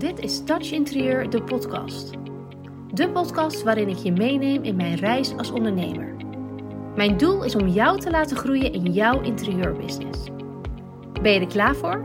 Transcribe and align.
Dit 0.00 0.18
is 0.18 0.44
Touch 0.44 0.70
Interieur, 0.72 1.30
de 1.30 1.42
podcast. 1.42 2.10
De 2.94 3.10
podcast 3.12 3.62
waarin 3.62 3.88
ik 3.88 3.96
je 3.96 4.12
meeneem 4.12 4.62
in 4.62 4.76
mijn 4.76 4.94
reis 4.94 5.36
als 5.36 5.50
ondernemer. 5.50 6.16
Mijn 6.96 7.16
doel 7.16 7.44
is 7.44 7.54
om 7.54 7.68
jou 7.68 8.00
te 8.00 8.10
laten 8.10 8.36
groeien 8.36 8.72
in 8.72 8.92
jouw 8.92 9.20
interieurbusiness. 9.20 10.24
Ben 11.22 11.32
je 11.32 11.40
er 11.40 11.46
klaar 11.46 11.76
voor? 11.76 12.02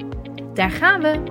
Daar 0.54 0.72
gaan 0.72 1.02
we! 1.02 1.24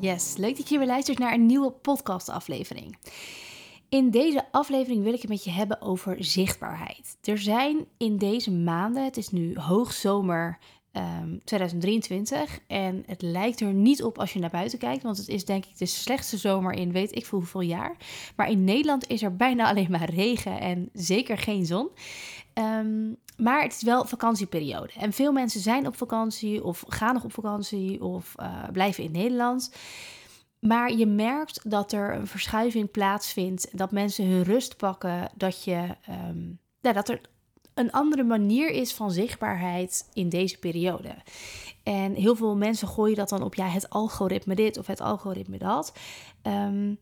Yes, 0.00 0.36
leuk 0.36 0.56
dat 0.56 0.68
je 0.68 0.78
weer 0.78 0.86
luistert 0.86 1.18
naar 1.18 1.34
een 1.34 1.46
nieuwe 1.46 1.70
podcastaflevering. 1.70 2.98
In 3.88 4.10
deze 4.10 4.44
aflevering 4.50 5.02
wil 5.02 5.14
ik 5.14 5.20
het 5.20 5.30
met 5.30 5.44
je 5.44 5.50
hebben 5.50 5.82
over 5.82 6.24
zichtbaarheid. 6.24 7.16
Er 7.22 7.38
zijn 7.38 7.86
in 7.98 8.16
deze 8.16 8.52
maanden, 8.52 9.04
het 9.04 9.16
is 9.16 9.28
nu 9.28 9.58
hoogzomer 9.58 10.58
2023. 11.44 12.58
Ehm, 12.66 12.80
en 12.80 13.02
het 13.06 13.22
lijkt 13.22 13.60
er 13.60 13.72
niet 13.72 14.02
op 14.02 14.18
als 14.18 14.32
je 14.32 14.38
naar 14.38 14.50
buiten 14.50 14.78
kijkt, 14.78 15.02
want 15.02 15.16
het 15.16 15.28
is 15.28 15.44
denk 15.44 15.64
ik 15.64 15.78
de 15.78 15.86
slechtste 15.86 16.36
zomer 16.36 16.72
in 16.72 16.92
weet 16.92 17.16
ik 17.16 17.26
veel 17.26 17.38
hoeveel 17.38 17.60
jaar. 17.60 17.96
Maar 18.36 18.50
in 18.50 18.64
Nederland 18.64 19.08
is 19.08 19.22
er 19.22 19.36
bijna 19.36 19.68
alleen 19.68 19.90
maar 19.90 20.10
regen 20.10 20.60
en 20.60 20.88
zeker 20.92 21.38
geen 21.38 21.66
zon. 21.66 21.88
Ehm, 22.52 23.12
maar 23.36 23.62
het 23.62 23.72
is 23.72 23.82
wel 23.82 24.04
vakantieperiode. 24.04 24.92
En 24.98 25.12
veel 25.12 25.32
mensen 25.32 25.60
zijn 25.60 25.86
op 25.86 25.96
vakantie 25.96 26.64
of 26.64 26.84
gaan 26.88 27.14
nog 27.14 27.24
op 27.24 27.32
vakantie 27.32 28.02
of 28.02 28.34
uh, 28.40 28.68
blijven 28.72 29.04
in 29.04 29.12
Nederland. 29.12 29.74
Maar 30.58 30.92
je 30.92 31.06
merkt 31.06 31.70
dat 31.70 31.92
er 31.92 32.14
een 32.14 32.26
verschuiving 32.26 32.90
plaatsvindt, 32.90 33.78
dat 33.78 33.92
mensen 33.92 34.26
hun 34.26 34.42
rust 34.42 34.76
pakken, 34.76 35.30
dat, 35.36 35.64
je, 35.64 35.96
um, 36.28 36.58
ja, 36.80 36.92
dat 36.92 37.08
er 37.08 37.20
een 37.74 37.92
andere 37.92 38.22
manier 38.24 38.70
is 38.70 38.94
van 38.94 39.10
zichtbaarheid 39.10 40.08
in 40.12 40.28
deze 40.28 40.58
periode. 40.58 41.14
En 41.82 42.14
heel 42.14 42.36
veel 42.36 42.56
mensen 42.56 42.88
gooien 42.88 43.16
dat 43.16 43.28
dan 43.28 43.42
op 43.42 43.54
ja, 43.54 43.66
het 43.66 43.90
algoritme 43.90 44.54
dit 44.54 44.78
of 44.78 44.86
het 44.86 45.00
algoritme 45.00 45.58
dat. 45.58 45.92
Um, 46.42 46.98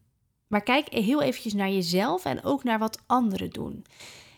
maar 0.47 0.63
kijk 0.63 0.89
heel 0.89 1.23
eventjes 1.23 1.53
naar 1.53 1.71
jezelf 1.71 2.25
en 2.25 2.45
ook 2.45 2.65
naar 2.65 2.79
wat 2.79 2.99
anderen 3.07 3.51
doen. 3.51 3.85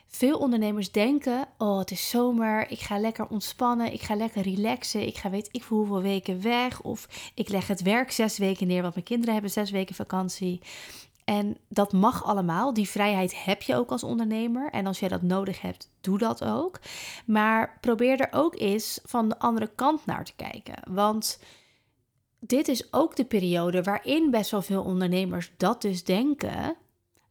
Veel 0.06 0.38
ondernemers 0.38 0.90
denken: 0.90 1.48
Oh, 1.58 1.78
het 1.78 1.90
is 1.90 2.08
zomer, 2.08 2.70
ik 2.70 2.80
ga 2.80 2.98
lekker 2.98 3.26
ontspannen, 3.26 3.92
ik 3.92 4.02
ga 4.02 4.14
lekker 4.16 4.42
relaxen, 4.42 5.06
ik 5.06 5.16
ga 5.16 5.30
weet 5.30 5.48
ik 5.50 5.62
voor 5.62 5.78
hoeveel 5.78 6.02
weken 6.02 6.42
weg. 6.42 6.80
Of 6.82 7.08
ik 7.34 7.48
leg 7.48 7.66
het 7.66 7.82
werk 7.82 8.10
zes 8.10 8.38
weken 8.38 8.66
neer, 8.66 8.82
want 8.82 8.94
mijn 8.94 9.06
kinderen 9.06 9.32
hebben 9.32 9.50
zes 9.50 9.70
weken 9.70 9.94
vakantie. 9.94 10.60
En 11.24 11.56
dat 11.68 11.92
mag 11.92 12.24
allemaal. 12.24 12.74
Die 12.74 12.88
vrijheid 12.88 13.44
heb 13.44 13.62
je 13.62 13.76
ook 13.76 13.90
als 13.90 14.02
ondernemer. 14.02 14.70
En 14.70 14.86
als 14.86 14.98
jij 14.98 15.08
dat 15.08 15.22
nodig 15.22 15.60
hebt, 15.60 15.90
doe 16.00 16.18
dat 16.18 16.44
ook. 16.44 16.80
Maar 17.26 17.78
probeer 17.80 18.20
er 18.20 18.38
ook 18.38 18.54
eens 18.58 19.00
van 19.04 19.28
de 19.28 19.38
andere 19.38 19.70
kant 19.74 20.06
naar 20.06 20.24
te 20.24 20.34
kijken. 20.36 20.74
Want 20.90 21.38
dit 22.38 22.68
is 22.68 22.92
ook 22.92 23.16
de 23.16 23.24
periode 23.24 23.82
waarin 23.82 24.30
best 24.30 24.50
wel 24.50 24.62
veel 24.62 24.82
ondernemers 24.82 25.52
dat 25.56 25.82
dus 25.82 26.04
denken. 26.04 26.76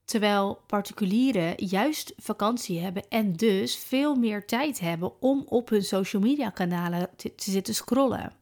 Terwijl 0.05 0.61
particulieren 0.67 1.53
juist 1.57 2.13
vakantie 2.17 2.79
hebben 2.79 3.03
en 3.09 3.33
dus 3.33 3.75
veel 3.75 4.15
meer 4.15 4.45
tijd 4.45 4.79
hebben 4.79 5.21
om 5.21 5.45
op 5.47 5.69
hun 5.69 5.83
social 5.83 6.21
media 6.21 6.49
kanalen 6.49 7.09
te, 7.15 7.35
te 7.35 7.51
zitten 7.51 7.75
scrollen. 7.75 8.33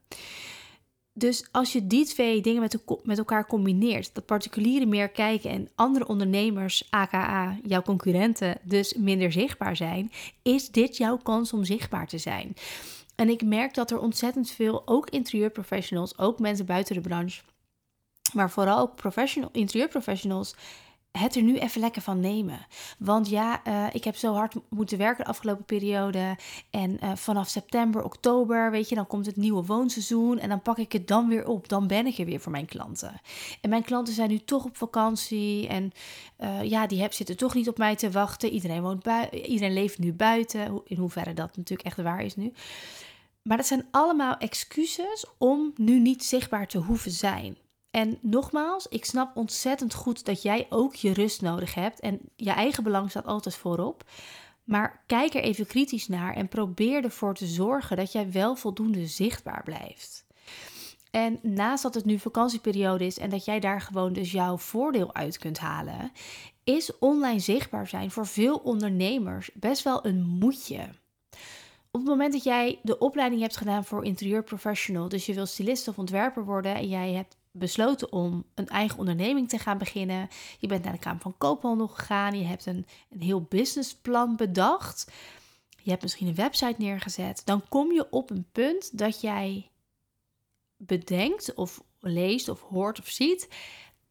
Dus 1.19 1.47
als 1.51 1.73
je 1.73 1.87
die 1.87 2.05
twee 2.05 2.41
dingen 2.41 2.69
met, 3.03 3.17
elkaar 3.17 3.47
combineert, 3.47 4.09
dat 4.13 4.25
particulieren 4.25 4.89
meer 4.89 5.09
kijken 5.09 5.49
en 5.49 5.69
andere 5.75 6.07
ondernemers, 6.07 6.87
aka 6.89 7.57
jouw 7.63 7.81
concurrenten, 7.81 8.57
dus 8.63 8.93
minder 8.93 9.31
zichtbaar 9.31 9.75
zijn, 9.75 10.11
is 10.41 10.69
dit 10.69 10.97
jouw 10.97 11.17
kans 11.17 11.53
om 11.53 11.63
zichtbaar 11.63 12.07
te 12.07 12.17
zijn. 12.17 12.53
En 13.15 13.29
ik 13.29 13.43
merk 13.43 13.73
dat 13.73 13.91
er 13.91 13.99
ontzettend 13.99 14.51
veel, 14.51 14.81
ook 14.85 15.09
interieurprofessionals, 15.09 16.17
ook 16.17 16.39
mensen 16.39 16.65
buiten 16.65 16.95
de 16.95 17.01
branche, 17.01 17.41
maar 18.33 18.51
vooral 18.51 18.79
ook 18.79 18.95
professional, 18.95 19.49
interieurprofessionals, 19.51 20.55
het 21.19 21.35
er 21.35 21.41
nu 21.41 21.57
even 21.57 21.81
lekker 21.81 22.01
van 22.01 22.19
nemen. 22.19 22.65
Want 22.97 23.29
ja, 23.29 23.61
uh, 23.67 23.85
ik 23.91 24.03
heb 24.03 24.15
zo 24.15 24.33
hard 24.33 24.55
moeten 24.69 24.97
werken 24.97 25.23
de 25.23 25.29
afgelopen 25.29 25.65
periode. 25.65 26.37
En 26.69 26.97
uh, 27.03 27.15
vanaf 27.15 27.47
september, 27.47 28.03
oktober, 28.03 28.71
weet 28.71 28.89
je, 28.89 28.95
dan 28.95 29.07
komt 29.07 29.25
het 29.25 29.35
nieuwe 29.35 29.65
woonseizoen. 29.65 30.39
En 30.39 30.49
dan 30.49 30.61
pak 30.61 30.77
ik 30.77 30.91
het 30.91 31.07
dan 31.07 31.27
weer 31.27 31.47
op. 31.47 31.69
Dan 31.69 31.87
ben 31.87 32.05
ik 32.05 32.17
er 32.17 32.25
weer 32.25 32.39
voor 32.39 32.51
mijn 32.51 32.65
klanten. 32.65 33.21
En 33.61 33.69
mijn 33.69 33.83
klanten 33.83 34.13
zijn 34.13 34.29
nu 34.29 34.37
toch 34.37 34.65
op 34.65 34.77
vakantie. 34.77 35.67
En 35.67 35.91
uh, 36.39 36.63
ja, 36.63 36.87
die 36.87 37.01
heb, 37.01 37.13
zitten 37.13 37.37
toch 37.37 37.53
niet 37.53 37.69
op 37.69 37.77
mij 37.77 37.95
te 37.95 38.11
wachten. 38.11 38.49
Iedereen, 38.49 38.81
woont 38.81 39.05
iedereen 39.31 39.73
leeft 39.73 39.99
nu 39.99 40.13
buiten. 40.13 40.81
In 40.85 40.97
hoeverre 40.97 41.33
dat 41.33 41.57
natuurlijk 41.57 41.87
echt 41.87 42.01
waar 42.01 42.23
is 42.23 42.35
nu. 42.35 42.53
Maar 43.41 43.57
dat 43.57 43.65
zijn 43.65 43.87
allemaal 43.91 44.37
excuses 44.37 45.25
om 45.37 45.73
nu 45.75 45.99
niet 45.99 46.23
zichtbaar 46.23 46.67
te 46.67 46.77
hoeven 46.77 47.11
zijn. 47.11 47.57
En 47.91 48.17
nogmaals, 48.21 48.87
ik 48.87 49.05
snap 49.05 49.35
ontzettend 49.35 49.93
goed 49.93 50.25
dat 50.25 50.41
jij 50.41 50.67
ook 50.69 50.95
je 50.95 51.13
rust 51.13 51.41
nodig 51.41 51.73
hebt 51.73 51.99
en 51.99 52.19
je 52.35 52.51
eigen 52.51 52.83
belang 52.83 53.09
staat 53.09 53.25
altijd 53.25 53.55
voorop. 53.55 54.03
Maar 54.63 55.03
kijk 55.05 55.33
er 55.33 55.41
even 55.41 55.67
kritisch 55.67 56.07
naar 56.07 56.35
en 56.35 56.47
probeer 56.47 57.03
ervoor 57.03 57.35
te 57.35 57.45
zorgen 57.45 57.97
dat 57.97 58.11
jij 58.11 58.31
wel 58.31 58.55
voldoende 58.55 59.07
zichtbaar 59.07 59.63
blijft. 59.63 60.25
En 61.11 61.39
naast 61.41 61.83
dat 61.83 61.93
het 61.93 62.05
nu 62.05 62.19
vakantieperiode 62.19 63.05
is 63.05 63.17
en 63.17 63.29
dat 63.29 63.45
jij 63.45 63.59
daar 63.59 63.81
gewoon 63.81 64.13
dus 64.13 64.31
jouw 64.31 64.57
voordeel 64.57 65.13
uit 65.13 65.37
kunt 65.37 65.59
halen, 65.59 66.11
is 66.63 66.97
online 66.99 67.39
zichtbaar 67.39 67.87
zijn 67.87 68.11
voor 68.11 68.27
veel 68.27 68.55
ondernemers 68.55 69.49
best 69.53 69.83
wel 69.83 70.05
een 70.05 70.21
moedje. 70.21 70.89
Op 71.91 71.99
het 71.99 72.09
moment 72.09 72.33
dat 72.33 72.43
jij 72.43 72.79
de 72.83 72.97
opleiding 72.97 73.41
hebt 73.41 73.57
gedaan 73.57 73.85
voor 73.85 74.05
interieurprofessional, 74.05 75.09
dus 75.09 75.25
je 75.25 75.33
wil 75.33 75.45
stylist 75.45 75.87
of 75.87 75.97
ontwerper 75.97 76.45
worden 76.45 76.75
en 76.75 76.87
jij 76.87 77.11
hebt 77.13 77.37
besloten 77.51 78.11
om 78.11 78.45
een 78.55 78.67
eigen 78.67 78.99
onderneming 78.99 79.49
te 79.49 79.59
gaan 79.59 79.77
beginnen. 79.77 80.29
Je 80.59 80.67
bent 80.67 80.83
naar 80.83 80.93
de 80.93 80.99
Kamer 80.99 81.21
van 81.21 81.37
Koophandel 81.37 81.87
gegaan. 81.87 82.39
Je 82.39 82.45
hebt 82.45 82.65
een, 82.65 82.85
een 83.09 83.21
heel 83.21 83.41
businessplan 83.41 84.35
bedacht. 84.35 85.11
Je 85.83 85.89
hebt 85.89 86.01
misschien 86.01 86.27
een 86.27 86.35
website 86.35 86.75
neergezet. 86.77 87.41
Dan 87.45 87.63
kom 87.69 87.91
je 87.91 88.07
op 88.09 88.29
een 88.29 88.47
punt 88.51 88.97
dat 88.97 89.21
jij 89.21 89.69
bedenkt 90.77 91.53
of 91.53 91.83
leest 91.99 92.49
of 92.49 92.61
hoort 92.61 92.99
of 92.99 93.07
ziet 93.07 93.47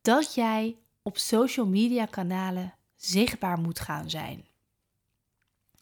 dat 0.00 0.34
jij 0.34 0.76
op 1.02 1.18
social 1.18 1.66
media 1.66 2.04
kanalen 2.04 2.74
zichtbaar 2.96 3.58
moet 3.58 3.80
gaan 3.80 4.10
zijn. 4.10 4.46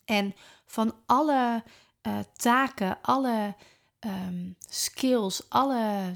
En 0.04 0.34
van 0.64 0.94
alle 1.06 1.62
uh, 2.02 2.18
taken, 2.36 2.98
alle 3.02 3.54
um, 4.00 4.56
skills, 4.68 5.48
alle 5.48 6.14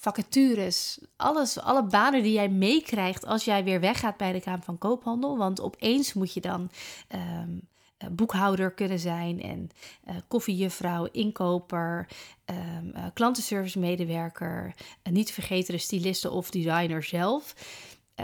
vacatures, 0.00 0.98
alles, 1.16 1.58
alle 1.58 1.84
banen 1.84 2.22
die 2.22 2.32
jij 2.32 2.48
meekrijgt 2.48 3.26
als 3.26 3.44
jij 3.44 3.64
weer 3.64 3.80
weggaat 3.80 4.16
bij 4.16 4.32
de 4.32 4.40
Kamer 4.40 4.62
van 4.62 4.78
Koophandel. 4.78 5.36
Want 5.36 5.60
opeens 5.60 6.12
moet 6.12 6.34
je 6.34 6.40
dan 6.40 6.70
um, 7.14 7.68
boekhouder 8.10 8.70
kunnen 8.70 8.98
zijn 8.98 9.42
en 9.42 9.70
uh, 10.08 10.14
koffiejuffrouw, 10.28 11.04
inkoper, 11.12 12.08
um, 12.44 12.92
uh, 12.94 13.04
klantenservice 13.14 13.78
medewerker, 13.78 14.74
uh, 15.02 15.12
niet 15.12 15.32
vergeten 15.32 15.74
de 15.74 15.80
stylisten 15.80 16.32
of 16.32 16.50
designer 16.50 17.02
zelf. 17.02 17.54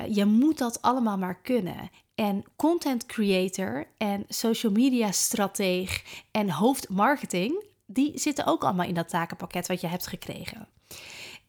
je 0.08 0.24
moet 0.24 0.58
dat 0.58 0.82
allemaal 0.82 1.18
maar 1.18 1.40
kunnen. 1.42 1.90
En 2.14 2.44
content 2.56 3.06
creator 3.06 3.86
en 3.96 4.24
social 4.28 4.72
media 4.72 5.12
strateeg 5.12 6.02
en 6.30 6.50
hoofdmarketing, 6.50 7.64
die 7.86 8.18
zitten 8.18 8.46
ook 8.46 8.64
allemaal 8.64 8.86
in 8.86 8.94
dat 8.94 9.08
takenpakket 9.08 9.66
wat 9.66 9.80
je 9.80 9.86
hebt 9.86 10.06
gekregen. 10.06 10.68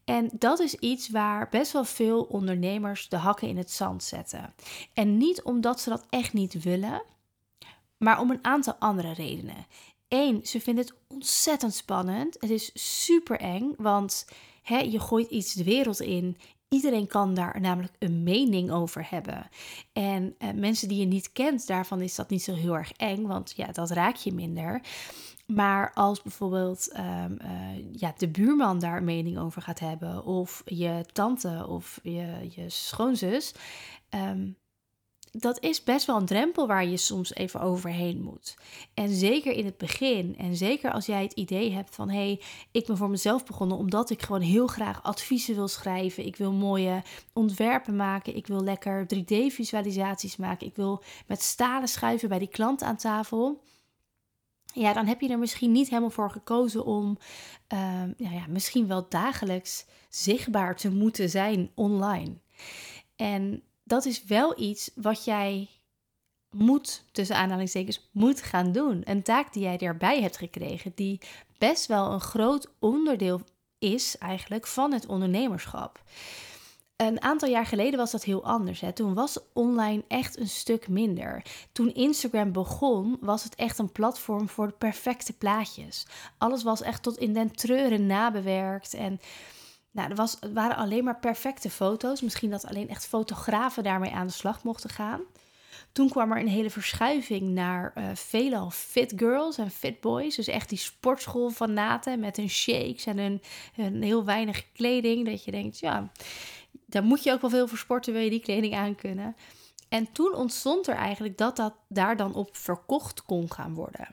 En 0.05 0.29
dat 0.33 0.59
is 0.59 0.75
iets 0.75 1.09
waar 1.09 1.49
best 1.49 1.71
wel 1.71 1.85
veel 1.85 2.23
ondernemers 2.23 3.09
de 3.09 3.17
hakken 3.17 3.47
in 3.47 3.57
het 3.57 3.71
zand 3.71 4.03
zetten. 4.03 4.53
En 4.93 5.17
niet 5.17 5.43
omdat 5.43 5.79
ze 5.79 5.89
dat 5.89 6.05
echt 6.09 6.33
niet 6.33 6.63
willen, 6.63 7.03
maar 7.97 8.19
om 8.19 8.31
een 8.31 8.45
aantal 8.45 8.75
andere 8.79 9.13
redenen. 9.13 9.65
Eén, 10.07 10.45
ze 10.45 10.61
vinden 10.61 10.85
het 10.85 10.93
ontzettend 11.07 11.73
spannend. 11.73 12.37
Het 12.39 12.49
is 12.49 12.71
super 13.03 13.39
eng, 13.39 13.73
want 13.77 14.27
hè, 14.61 14.77
je 14.77 14.99
gooit 14.99 15.29
iets 15.29 15.53
de 15.53 15.63
wereld 15.63 15.99
in. 15.99 16.37
Iedereen 16.69 17.07
kan 17.07 17.33
daar 17.33 17.61
namelijk 17.61 17.93
een 17.99 18.23
mening 18.23 18.71
over 18.71 19.07
hebben. 19.09 19.49
En 19.93 20.35
eh, 20.37 20.49
mensen 20.51 20.87
die 20.87 20.99
je 20.99 21.05
niet 21.05 21.31
kent, 21.31 21.67
daarvan 21.67 22.01
is 22.01 22.15
dat 22.15 22.29
niet 22.29 22.43
zo 22.43 22.53
heel 22.53 22.75
erg 22.77 22.91
eng, 22.91 23.25
want 23.27 23.53
ja, 23.55 23.71
dat 23.71 23.91
raak 23.91 24.15
je 24.15 24.33
minder. 24.33 24.81
Maar 25.45 25.93
als 25.93 26.21
bijvoorbeeld 26.21 26.97
um, 26.97 27.37
uh, 27.41 27.91
ja, 27.91 28.13
de 28.17 28.27
buurman 28.27 28.79
daar 28.79 28.97
een 28.97 29.03
mening 29.03 29.37
over 29.37 29.61
gaat 29.61 29.79
hebben, 29.79 30.25
of 30.25 30.61
je 30.65 31.05
tante 31.11 31.65
of 31.67 31.99
je, 32.03 32.49
je 32.55 32.69
schoonzus, 32.69 33.53
um, 34.09 34.57
dat 35.31 35.59
is 35.63 35.83
best 35.83 36.05
wel 36.05 36.17
een 36.17 36.25
drempel 36.25 36.67
waar 36.67 36.85
je 36.85 36.97
soms 36.97 37.33
even 37.33 37.61
overheen 37.61 38.21
moet. 38.21 38.55
En 38.93 39.09
zeker 39.09 39.51
in 39.51 39.65
het 39.65 39.77
begin, 39.77 40.35
en 40.37 40.55
zeker 40.55 40.91
als 40.91 41.05
jij 41.05 41.23
het 41.23 41.33
idee 41.33 41.71
hebt 41.71 41.95
van 41.95 42.09
hé, 42.09 42.15
hey, 42.15 42.41
ik 42.71 42.85
ben 42.85 42.97
voor 42.97 43.09
mezelf 43.09 43.45
begonnen 43.45 43.77
omdat 43.77 44.09
ik 44.09 44.21
gewoon 44.21 44.41
heel 44.41 44.67
graag 44.67 45.03
adviezen 45.03 45.55
wil 45.55 45.67
schrijven. 45.67 46.25
Ik 46.25 46.35
wil 46.35 46.51
mooie 46.51 47.01
ontwerpen 47.33 47.95
maken. 47.95 48.35
Ik 48.35 48.47
wil 48.47 48.63
lekker 48.63 49.05
3D-visualisaties 49.15 50.35
maken. 50.37 50.67
Ik 50.67 50.75
wil 50.75 51.03
met 51.27 51.41
stalen 51.41 51.87
schuiven 51.87 52.29
bij 52.29 52.39
die 52.39 52.47
klant 52.47 52.81
aan 52.81 52.97
tafel 52.97 53.61
ja, 54.73 54.93
dan 54.93 55.05
heb 55.05 55.21
je 55.21 55.29
er 55.29 55.39
misschien 55.39 55.71
niet 55.71 55.89
helemaal 55.89 56.09
voor 56.09 56.31
gekozen 56.31 56.85
om 56.85 57.17
uh, 57.73 58.03
ja, 58.17 58.47
misschien 58.49 58.87
wel 58.87 59.05
dagelijks 59.09 59.85
zichtbaar 60.09 60.75
te 60.75 60.91
moeten 60.91 61.29
zijn 61.29 61.71
online. 61.75 62.33
En 63.15 63.63
dat 63.83 64.05
is 64.05 64.23
wel 64.23 64.59
iets 64.61 64.91
wat 64.95 65.25
jij 65.25 65.69
moet, 66.51 67.03
tussen 67.11 67.35
aanhalingstekens, 67.35 68.09
moet 68.11 68.41
gaan 68.41 68.71
doen. 68.71 69.01
Een 69.05 69.23
taak 69.23 69.53
die 69.53 69.63
jij 69.63 69.77
erbij 69.77 70.21
hebt 70.21 70.37
gekregen, 70.37 70.91
die 70.95 71.19
best 71.57 71.85
wel 71.85 72.11
een 72.11 72.21
groot 72.21 72.71
onderdeel 72.79 73.41
is 73.79 74.17
eigenlijk 74.17 74.67
van 74.67 74.93
het 74.93 75.05
ondernemerschap. 75.05 76.03
Een 76.95 77.21
aantal 77.21 77.49
jaar 77.49 77.65
geleden 77.65 77.99
was 77.99 78.11
dat 78.11 78.23
heel 78.23 78.43
anders. 78.43 78.81
Hè. 78.81 78.93
Toen 78.93 79.13
was 79.13 79.39
online 79.53 80.03
echt 80.07 80.39
een 80.39 80.49
stuk 80.49 80.87
minder. 80.87 81.45
Toen 81.71 81.93
Instagram 81.93 82.51
begon, 82.51 83.17
was 83.21 83.43
het 83.43 83.55
echt 83.55 83.79
een 83.79 83.91
platform 83.91 84.49
voor 84.49 84.67
de 84.67 84.73
perfecte 84.77 85.33
plaatjes. 85.33 86.05
Alles 86.37 86.63
was 86.63 86.81
echt 86.81 87.03
tot 87.03 87.17
in 87.17 87.33
den 87.33 87.51
treuren 87.51 88.05
nabewerkt. 88.05 88.93
En 88.93 89.19
nou, 89.91 90.09
er 90.09 90.15
was, 90.15 90.37
waren 90.53 90.75
alleen 90.75 91.03
maar 91.03 91.19
perfecte 91.19 91.69
foto's. 91.69 92.21
Misschien 92.21 92.49
dat 92.49 92.65
alleen 92.65 92.89
echt 92.89 93.07
fotografen 93.07 93.83
daarmee 93.83 94.11
aan 94.11 94.27
de 94.27 94.33
slag 94.33 94.63
mochten 94.63 94.89
gaan. 94.89 95.21
Toen 95.91 96.09
kwam 96.09 96.31
er 96.31 96.39
een 96.39 96.47
hele 96.47 96.69
verschuiving 96.69 97.41
naar 97.41 97.93
uh, 97.97 98.09
veelal 98.13 98.69
fit 98.69 99.13
girls 99.15 99.57
en 99.57 99.71
fit 99.71 100.01
boys. 100.01 100.35
Dus 100.35 100.47
echt 100.47 100.69
die 100.69 100.77
sportschoolfanaten 100.77 102.19
met 102.19 102.37
hun 102.37 102.49
shakes 102.49 103.05
en 103.05 103.17
hun, 103.17 103.41
hun 103.73 104.01
heel 104.01 104.25
weinig 104.25 104.71
kleding. 104.71 105.25
Dat 105.25 105.43
je 105.43 105.51
denkt, 105.51 105.79
ja, 105.79 106.11
daar 106.85 107.03
moet 107.03 107.23
je 107.23 107.31
ook 107.31 107.41
wel 107.41 107.49
veel 107.49 107.67
voor 107.67 107.77
sporten, 107.77 108.13
wil 108.13 108.21
je 108.21 108.29
die 108.29 108.39
kleding 108.39 108.73
aan 108.75 108.95
kunnen. 108.95 109.35
En 109.89 110.11
toen 110.11 110.35
ontstond 110.35 110.87
er 110.87 110.95
eigenlijk 110.95 111.37
dat 111.37 111.55
dat 111.55 111.73
daar 111.87 112.17
dan 112.17 112.33
op 112.33 112.57
verkocht 112.57 113.23
kon 113.23 113.51
gaan 113.51 113.73
worden. 113.73 114.07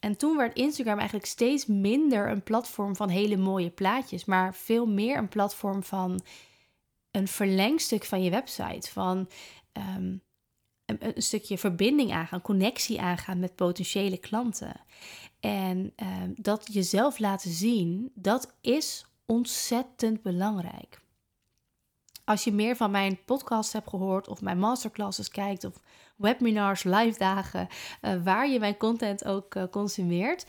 En 0.00 0.16
toen 0.16 0.36
werd 0.36 0.56
Instagram 0.56 0.98
eigenlijk 0.98 1.26
steeds 1.26 1.66
minder 1.66 2.30
een 2.30 2.42
platform 2.42 2.96
van 2.96 3.08
hele 3.08 3.36
mooie 3.36 3.70
plaatjes, 3.70 4.24
maar 4.24 4.54
veel 4.54 4.86
meer 4.86 5.16
een 5.16 5.28
platform 5.28 5.82
van 5.82 6.20
een 7.10 7.28
verlengstuk 7.28 8.04
van 8.04 8.22
je 8.22 8.30
website. 8.30 8.90
Van 8.90 9.28
ehm, 9.72 10.16
een, 10.84 11.22
stukje 11.22 11.58
verbinding 11.58 12.12
aangaan, 12.12 12.42
connectie 12.42 13.00
aangaan 13.00 13.38
met 13.38 13.54
potentiële 13.54 14.18
klanten. 14.18 14.80
En 15.40 15.92
um, 16.22 16.34
dat 16.36 16.68
jezelf 16.72 17.18
laten 17.18 17.50
zien, 17.50 18.10
dat 18.14 18.54
is 18.60 19.06
ontzettend 19.26 20.22
belangrijk. 20.22 21.01
Als 22.24 22.44
je 22.44 22.52
meer 22.52 22.76
van 22.76 22.90
mijn 22.90 23.24
podcast 23.24 23.72
hebt 23.72 23.88
gehoord 23.88 24.28
of 24.28 24.40
mijn 24.40 24.58
masterclasses 24.58 25.28
kijkt 25.28 25.64
of 25.64 25.80
webinars, 26.16 26.82
live 26.82 27.18
dagen, 27.18 27.68
uh, 28.02 28.22
waar 28.24 28.48
je 28.48 28.58
mijn 28.58 28.76
content 28.76 29.24
ook 29.24 29.54
uh, 29.54 29.62
consumeert. 29.70 30.46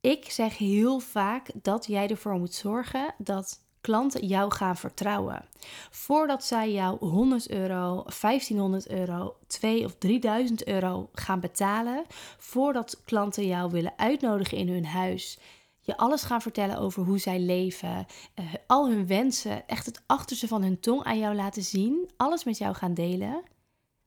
Ik 0.00 0.30
zeg 0.30 0.58
heel 0.58 0.98
vaak 0.98 1.50
dat 1.62 1.86
jij 1.86 2.08
ervoor 2.08 2.38
moet 2.38 2.54
zorgen 2.54 3.14
dat 3.18 3.64
klanten 3.80 4.26
jou 4.26 4.52
gaan 4.52 4.76
vertrouwen. 4.76 5.44
Voordat 5.90 6.44
zij 6.44 6.72
jou 6.72 6.96
100 6.98 7.50
euro, 7.50 8.04
1500 8.20 8.88
euro, 8.88 9.36
2 9.46 9.84
of 9.84 9.94
3000 9.98 10.66
euro 10.66 11.08
gaan 11.12 11.40
betalen, 11.40 12.04
voordat 12.38 13.02
klanten 13.04 13.46
jou 13.46 13.70
willen 13.70 13.92
uitnodigen 13.96 14.58
in 14.58 14.68
hun 14.68 14.86
huis, 14.86 15.38
je 15.86 15.96
alles 15.96 16.22
gaan 16.22 16.42
vertellen 16.42 16.78
over 16.78 17.04
hoe 17.04 17.18
zij 17.18 17.40
leven, 17.40 18.06
uh, 18.34 18.54
al 18.66 18.88
hun 18.88 19.06
wensen, 19.06 19.68
echt 19.68 19.86
het 19.86 20.02
achterste 20.06 20.48
van 20.48 20.62
hun 20.62 20.80
tong 20.80 21.02
aan 21.04 21.18
jou 21.18 21.34
laten 21.34 21.62
zien, 21.62 22.10
alles 22.16 22.44
met 22.44 22.58
jou 22.58 22.74
gaan 22.74 22.94
delen, 22.94 23.42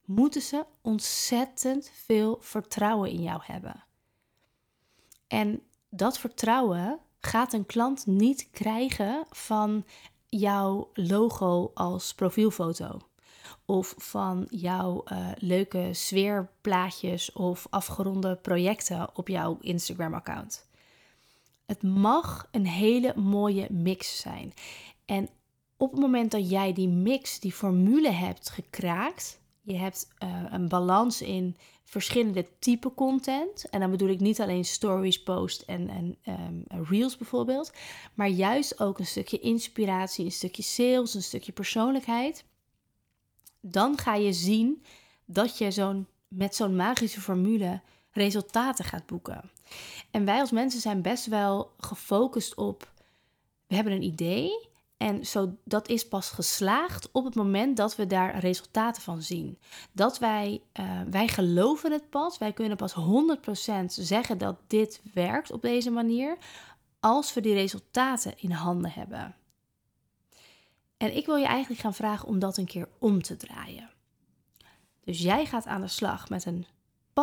moeten 0.06 0.42
ze 0.42 0.66
ontzettend 0.82 1.92
veel 1.94 2.38
vertrouwen 2.42 3.10
in 3.10 3.22
jou 3.22 3.42
hebben. 3.44 3.84
En 5.28 5.62
dat 5.90 6.20
vertrouwen 6.20 7.00
gaat 7.20 7.54
een 7.54 7.66
klant 7.66 8.06
niet 8.06 8.50
krijgen 8.52 9.26
van 9.30 9.86
jouw 10.26 10.90
logo 10.94 11.72
als 11.74 12.14
profielfoto. 12.14 13.00
Of 13.66 13.94
van 13.98 14.48
jouw 14.50 15.04
uh, 15.06 15.30
leuke 15.38 15.90
sfeerplaatjes 15.92 17.32
of 17.32 17.68
afgeronde 17.70 18.36
projecten 18.36 19.10
op 19.16 19.28
jouw 19.28 19.58
Instagram-account. 19.62 20.69
Het 21.70 21.84
mag 21.84 22.48
een 22.52 22.66
hele 22.68 23.14
mooie 23.16 23.68
mix 23.72 24.20
zijn. 24.20 24.54
En 25.06 25.30
op 25.78 25.92
het 25.92 26.00
moment 26.00 26.32
dat 26.32 26.50
jij 26.50 26.74
die 26.74 26.88
mix, 26.88 27.40
die 27.40 27.52
formule 27.52 28.10
hebt 28.12 28.50
gekraakt, 28.50 29.40
je 29.62 29.76
hebt 29.76 30.08
uh, 30.24 30.44
een 30.50 30.68
balans 30.68 31.22
in 31.22 31.56
verschillende 31.84 32.48
type 32.60 32.94
content. 32.94 33.70
En 33.70 33.80
dan 33.80 33.92
bedoel 33.92 34.10
ik 34.10 34.20
niet 34.20 34.42
alleen 34.42 34.66
stories, 34.66 35.24
post 35.24 35.62
en, 35.62 35.90
en 35.90 36.18
um, 36.28 36.84
reels 36.84 37.18
bijvoorbeeld, 37.18 37.74
maar 38.14 38.30
juist 38.30 38.80
ook 38.80 39.00
een 39.00 39.06
stukje 39.06 39.40
inspiratie, 39.40 40.26
een 40.26 40.32
stukje 40.32 40.64
sales, 40.64 41.14
een 41.14 41.24
stukje 41.24 41.52
persoonlijkheid. 41.52 42.46
Dan 43.62 43.98
ga 43.98 44.16
je 44.16 44.34
zien 44.34 44.84
dat 45.26 45.58
je 45.58 45.72
zo'n, 45.72 46.08
met 46.28 46.56
zo'n 46.56 46.76
magische 46.76 47.22
formule 47.22 47.82
resultaten 48.12 48.86
gaat 48.86 49.06
boeken. 49.06 49.52
En 50.12 50.26
wij 50.26 50.40
als 50.40 50.52
mensen 50.52 50.82
zijn 50.82 51.02
best 51.02 51.26
wel 51.26 51.72
gefocust 51.78 52.56
op, 52.56 52.92
we 53.68 53.76
hebben 53.76 53.94
een 53.94 54.04
idee 54.04 54.70
en 55.00 55.26
zo, 55.26 55.58
dat 55.64 55.88
is 55.88 56.08
pas 56.08 56.30
geslaagd 56.30 57.12
op 57.12 57.26
het 57.26 57.36
moment 57.36 57.78
dat 57.78 57.96
we 57.96 58.08
daar 58.08 58.40
resultaten 58.40 59.02
van 59.02 59.22
zien. 59.22 59.60
Dat 59.92 60.20
wij, 60.20 60.62
uh, 60.80 61.02
wij 61.10 61.28
geloven 61.28 61.92
het 61.92 62.10
pas, 62.10 62.38
wij 62.38 62.54
kunnen 62.54 62.78
pas 62.78 62.94
100% 62.94 62.98
zeggen 63.86 64.38
dat 64.38 64.60
dit 64.68 65.02
werkt 65.14 65.52
op 65.52 65.62
deze 65.62 65.90
manier, 65.90 66.38
als 67.00 67.34
we 67.34 67.42
die 67.42 67.54
resultaten 67.54 68.34
in 68.38 68.52
handen 68.52 68.92
hebben. 68.92 69.36
En 70.98 71.16
ik 71.16 71.26
wil 71.26 71.36
je 71.36 71.46
eigenlijk 71.46 71.82
gaan 71.82 71.94
vragen 71.94 72.28
om 72.28 72.40
dat 72.40 72.58
een 72.58 72.66
keer 72.66 72.90
om 72.98 73.22
te 73.22 73.38
draaien. 73.38 73.90
Dus 75.04 75.22
jij 75.22 75.46
gaat 75.46 75.66
aan 75.66 75.82
de 75.82 75.88
slag 75.88 76.30
met 76.30 76.46
een 76.46 76.66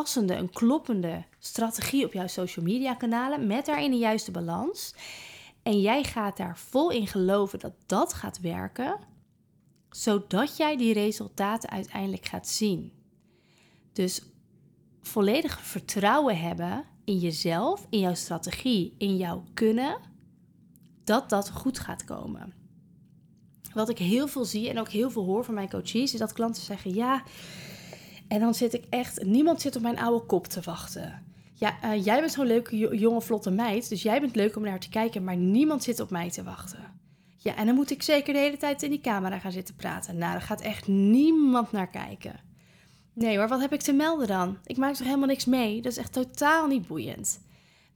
passende, 0.03 0.35
een 0.35 0.51
kloppende 0.51 1.25
strategie 1.39 2.05
op 2.05 2.13
jouw 2.13 2.27
social 2.27 2.65
media 2.65 2.95
kanalen 2.95 3.47
met 3.47 3.67
daarin 3.67 3.91
de 3.91 3.97
juiste 3.97 4.31
balans. 4.31 4.95
En 5.63 5.81
jij 5.81 6.05
gaat 6.05 6.37
daar 6.37 6.59
vol 6.59 6.91
in 6.91 7.07
geloven 7.07 7.59
dat 7.59 7.73
dat 7.87 8.13
gaat 8.13 8.41
werken, 8.41 8.99
zodat 9.91 10.57
jij 10.57 10.77
die 10.77 10.93
resultaten 10.93 11.71
uiteindelijk 11.71 12.27
gaat 12.27 12.49
zien. 12.49 12.93
Dus 13.93 14.23
volledig 15.01 15.61
vertrouwen 15.61 16.41
hebben 16.41 16.85
in 17.05 17.19
jezelf, 17.19 17.87
in 17.91 18.01
jouw 18.01 18.15
strategie, 18.15 18.95
in 18.99 19.17
jouw 19.17 19.45
kunnen, 19.55 19.99
dat 21.05 21.31
dat 21.31 21.51
goed 21.51 21.79
gaat 21.79 22.05
komen. 22.05 22.55
Wat 23.75 23.89
ik 23.89 23.99
heel 23.99 24.29
veel 24.29 24.45
zie 24.45 24.69
en 24.69 24.79
ook 24.79 24.89
heel 24.89 25.11
veel 25.11 25.25
hoor 25.25 25.45
van 25.45 25.55
mijn 25.55 25.71
coaches, 25.71 26.13
is 26.13 26.19
dat 26.19 26.33
klanten 26.33 26.63
zeggen: 26.63 26.95
Ja, 26.95 27.23
en 28.29 28.41
dan 28.41 28.55
zit 28.55 28.75
ik 28.75 28.85
echt, 28.91 29.25
niemand 29.25 29.61
zit 29.61 29.77
op 29.77 29.83
mijn 29.83 29.99
oude 29.99 30.27
kop 30.27 30.47
te 30.47 30.61
wachten. 30.61 31.23
Ja, 31.55 31.77
uh, 31.85 32.05
jij 32.05 32.21
bent 32.21 32.33
zo'n 32.33 32.47
leuke, 32.47 32.99
jonge, 32.99 33.21
vlotte 33.21 33.51
meid, 33.51 33.89
dus 33.89 34.03
jij 34.03 34.21
bent 34.21 34.37
leuk 34.37 34.57
om 34.57 34.63
naar 34.63 34.81
te 34.81 34.89
kijken, 34.89 35.25
maar 35.25 35.37
niemand 35.37 35.83
zit 35.83 36.01
op 36.01 36.11
mij 36.11 36.31
te 36.31 36.43
wachten. 36.43 36.95
Ja, 37.37 37.57
en 37.57 37.67
dan 37.67 37.75
moet 37.75 37.91
ik 37.91 38.03
zeker 38.03 38.33
de 38.33 38.39
hele 38.39 38.57
tijd 38.57 38.83
in 38.83 38.91
die 38.91 39.01
camera 39.01 39.39
gaan 39.39 39.53
zitten 39.53 39.75
praten. 39.75 40.19
Nou, 40.19 40.33
daar 40.33 40.43
gaat 40.43 40.61
echt 40.61 40.87
niemand 40.87 41.73
naar 41.73 41.91
kijken. 41.91 42.41
Nee 43.13 43.39
hoor, 43.39 43.49
wat 43.49 43.61
heb 43.61 43.73
ik 43.73 43.81
te 43.81 43.93
melden 43.93 44.27
dan? 44.27 44.59
Ik 44.65 44.77
maak 44.77 44.95
toch 44.95 45.07
helemaal 45.07 45.29
niks 45.29 45.45
mee? 45.45 45.83
Dat 45.83 45.93
is 45.93 45.99
echt 45.99 46.13
totaal 46.13 46.67
niet 46.67 46.87
boeiend. 46.87 47.41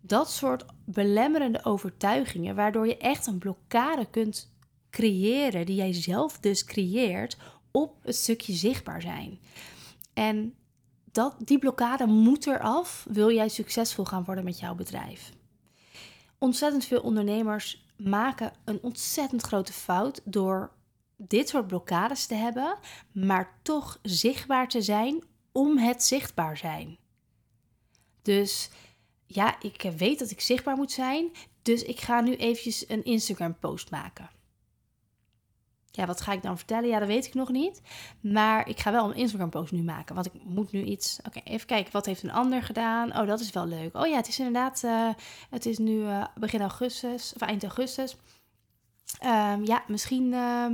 Dat 0.01 0.31
soort 0.31 0.65
belemmerende 0.85 1.65
overtuigingen, 1.65 2.55
waardoor 2.55 2.87
je 2.87 2.97
echt 2.97 3.27
een 3.27 3.39
blokkade 3.39 4.07
kunt 4.11 4.53
creëren, 4.91 5.67
die 5.67 5.77
jij 5.77 5.93
zelf 5.93 6.39
dus 6.39 6.65
creëert, 6.65 7.37
op 7.71 7.97
het 8.03 8.17
stukje 8.17 8.53
zichtbaar 8.53 9.03
zijn. 9.03 9.39
En 10.21 10.55
dat, 11.13 11.37
die 11.39 11.59
blokkade 11.59 12.07
moet 12.07 12.47
eraf, 12.47 13.07
wil 13.09 13.31
jij 13.31 13.49
succesvol 13.49 14.05
gaan 14.05 14.25
worden 14.25 14.45
met 14.45 14.59
jouw 14.59 14.75
bedrijf. 14.75 15.31
Ontzettend 16.39 16.85
veel 16.85 17.01
ondernemers 17.01 17.87
maken 17.97 18.53
een 18.65 18.83
ontzettend 18.83 19.43
grote 19.43 19.73
fout 19.73 20.21
door 20.25 20.73
dit 21.17 21.49
soort 21.49 21.67
blokkades 21.67 22.27
te 22.27 22.35
hebben, 22.35 22.79
maar 23.13 23.59
toch 23.63 23.99
zichtbaar 24.03 24.69
te 24.69 24.83
zijn 24.83 25.25
om 25.53 25.79
het 25.79 26.03
zichtbaar 26.03 26.57
zijn. 26.57 26.99
Dus 28.23 28.71
ja, 29.27 29.61
ik 29.63 29.93
weet 29.97 30.19
dat 30.19 30.31
ik 30.31 30.41
zichtbaar 30.41 30.77
moet 30.77 30.93
zijn, 30.93 31.31
dus 31.63 31.83
ik 31.83 32.01
ga 32.01 32.21
nu 32.21 32.37
eventjes 32.37 32.89
een 32.89 33.05
Instagram 33.05 33.59
post 33.59 33.91
maken. 33.91 34.31
Ja, 35.91 36.07
wat 36.07 36.21
ga 36.21 36.33
ik 36.33 36.43
dan 36.43 36.57
vertellen? 36.57 36.89
Ja, 36.89 36.99
dat 36.99 37.09
weet 37.09 37.27
ik 37.27 37.35
nog 37.35 37.49
niet. 37.49 37.83
Maar 38.21 38.69
ik 38.69 38.81
ga 38.81 38.93
wel 38.93 39.11
een 39.11 39.17
Instagram-post 39.17 39.73
nu 39.73 39.83
maken. 39.83 40.15
Want 40.15 40.27
ik 40.27 40.33
moet 40.45 40.73
nu 40.73 40.83
iets. 40.83 41.19
Oké, 41.27 41.41
even 41.45 41.67
kijken. 41.67 41.93
Wat 41.93 42.07
heeft 42.07 42.23
een 42.23 42.33
ander 42.33 42.63
gedaan? 42.63 43.19
Oh, 43.19 43.27
dat 43.27 43.41
is 43.41 43.51
wel 43.51 43.67
leuk. 43.67 43.97
Oh 43.97 44.07
ja, 44.07 44.17
het 44.17 44.29
is 44.29 44.39
inderdaad. 44.39 44.83
Uh, 44.85 45.09
het 45.51 45.67
is 45.67 45.79
nu 45.79 46.01
uh, 46.01 46.25
begin 46.35 46.61
augustus. 46.61 47.33
Of 47.35 47.41
eind 47.41 47.63
augustus. 47.63 48.17
Um, 49.25 49.65
ja, 49.65 49.83
misschien. 49.87 50.33
Uh, 50.33 50.67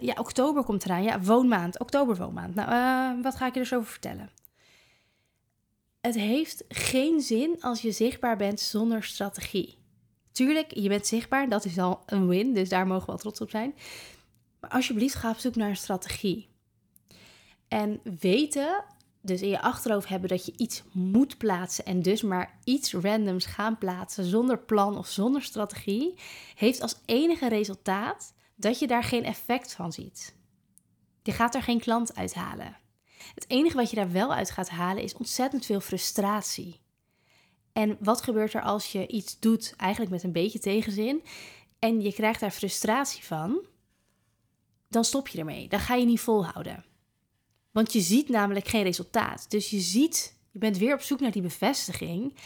ja, 0.00 0.14
oktober 0.18 0.64
komt 0.64 0.84
eraan. 0.84 1.02
Ja, 1.02 1.20
woonmaand. 1.20 1.78
Oktober 1.78 2.16
woonmaand. 2.16 2.54
Nou, 2.54 3.22
wat 3.22 3.36
ga 3.36 3.46
ik 3.46 3.54
je 3.54 3.60
dus 3.60 3.74
over 3.74 3.90
vertellen? 3.90 4.30
het 6.00 6.14
heeft 6.14 6.64
geen 6.68 7.20
zin 7.20 7.56
als 7.60 7.82
je 7.82 7.92
zichtbaar 7.92 8.36
bent 8.36 8.60
zonder 8.60 9.02
strategie. 9.02 9.76
Tuurlijk, 10.32 10.74
je 10.74 10.88
bent 10.88 11.06
zichtbaar, 11.06 11.48
dat 11.48 11.64
is 11.64 11.78
al 11.78 12.02
een 12.06 12.28
win, 12.28 12.54
dus 12.54 12.68
daar 12.68 12.86
mogen 12.86 13.00
we 13.00 13.06
wel 13.06 13.16
trots 13.16 13.40
op 13.40 13.50
zijn. 13.50 13.74
Maar 14.60 14.70
alsjeblieft, 14.70 15.14
ga 15.14 15.30
op 15.30 15.38
zoek 15.38 15.56
naar 15.56 15.68
een 15.68 15.76
strategie. 15.76 16.48
En 17.68 18.00
weten, 18.20 18.84
dus 19.20 19.42
in 19.42 19.48
je 19.48 19.60
achterhoofd 19.60 20.08
hebben 20.08 20.28
dat 20.28 20.46
je 20.46 20.52
iets 20.56 20.82
moet 20.92 21.38
plaatsen 21.38 21.84
en 21.84 22.02
dus 22.02 22.22
maar 22.22 22.58
iets 22.64 22.94
randoms 22.94 23.46
gaan 23.46 23.78
plaatsen 23.78 24.24
zonder 24.24 24.58
plan 24.58 24.98
of 24.98 25.06
zonder 25.06 25.42
strategie, 25.42 26.14
heeft 26.54 26.80
als 26.80 27.00
enige 27.04 27.48
resultaat 27.48 28.34
dat 28.54 28.78
je 28.78 28.86
daar 28.86 29.04
geen 29.04 29.24
effect 29.24 29.72
van 29.72 29.92
ziet. 29.92 30.36
Je 31.22 31.32
gaat 31.32 31.54
er 31.54 31.62
geen 31.62 31.80
klant 31.80 32.16
uithalen. 32.16 32.76
Het 33.34 33.44
enige 33.48 33.76
wat 33.76 33.90
je 33.90 33.96
daar 33.96 34.12
wel 34.12 34.34
uit 34.34 34.50
gaat 34.50 34.68
halen 34.68 35.02
is 35.02 35.14
ontzettend 35.14 35.66
veel 35.66 35.80
frustratie. 35.80 36.80
En 37.72 37.96
wat 38.00 38.22
gebeurt 38.22 38.54
er 38.54 38.62
als 38.62 38.92
je 38.92 39.06
iets 39.06 39.38
doet, 39.38 39.74
eigenlijk 39.76 40.10
met 40.10 40.22
een 40.22 40.32
beetje 40.32 40.58
tegenzin, 40.58 41.22
en 41.78 42.00
je 42.00 42.12
krijgt 42.12 42.40
daar 42.40 42.50
frustratie 42.50 43.24
van? 43.24 43.66
Dan 44.88 45.04
stop 45.04 45.28
je 45.28 45.38
ermee. 45.38 45.68
Dan 45.68 45.80
ga 45.80 45.94
je 45.94 46.06
niet 46.06 46.20
volhouden. 46.20 46.84
Want 47.70 47.92
je 47.92 48.00
ziet 48.00 48.28
namelijk 48.28 48.68
geen 48.68 48.82
resultaat. 48.82 49.50
Dus 49.50 49.70
je 49.70 49.80
ziet, 49.80 50.36
je 50.50 50.58
bent 50.58 50.76
weer 50.76 50.94
op 50.94 51.00
zoek 51.00 51.20
naar 51.20 51.30
die 51.30 51.42
bevestiging. 51.42 52.36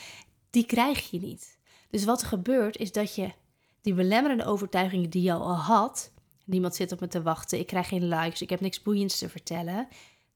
Die 0.51 0.67
krijg 0.67 1.11
je 1.11 1.21
niet. 1.21 1.59
Dus 1.91 2.05
wat 2.05 2.21
er 2.21 2.27
gebeurt 2.27 2.77
is 2.77 2.93
dat 2.93 3.15
je 3.15 3.33
die 3.81 3.95
belemmerende 3.95 4.45
overtuigingen 4.45 5.11
die 5.11 5.23
je 5.23 5.33
al 5.33 5.55
had, 5.55 6.13
niemand 6.45 6.75
zit 6.75 6.93
op 6.93 7.01
me 7.01 7.09
te 7.09 7.23
wachten, 7.23 7.59
ik 7.59 7.67
krijg 7.67 7.89
geen 7.89 8.09
likes, 8.09 8.43
ik 8.43 8.51
heb 8.51 8.61
niks 8.61 8.83
boeiends 8.83 9.19
te 9.19 9.29
vertellen, 9.29 9.89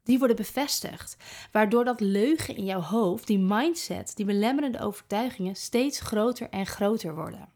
die 0.02 0.18
worden 0.18 0.36
bevestigd. 0.36 1.16
Waardoor 1.52 1.84
dat 1.84 2.00
leugen 2.00 2.56
in 2.56 2.64
jouw 2.64 2.80
hoofd, 2.80 3.26
die 3.26 3.38
mindset, 3.38 4.16
die 4.16 4.24
belemmerende 4.24 4.80
overtuigingen 4.80 5.56
steeds 5.56 6.00
groter 6.00 6.48
en 6.50 6.66
groter 6.66 7.14
worden. 7.14 7.48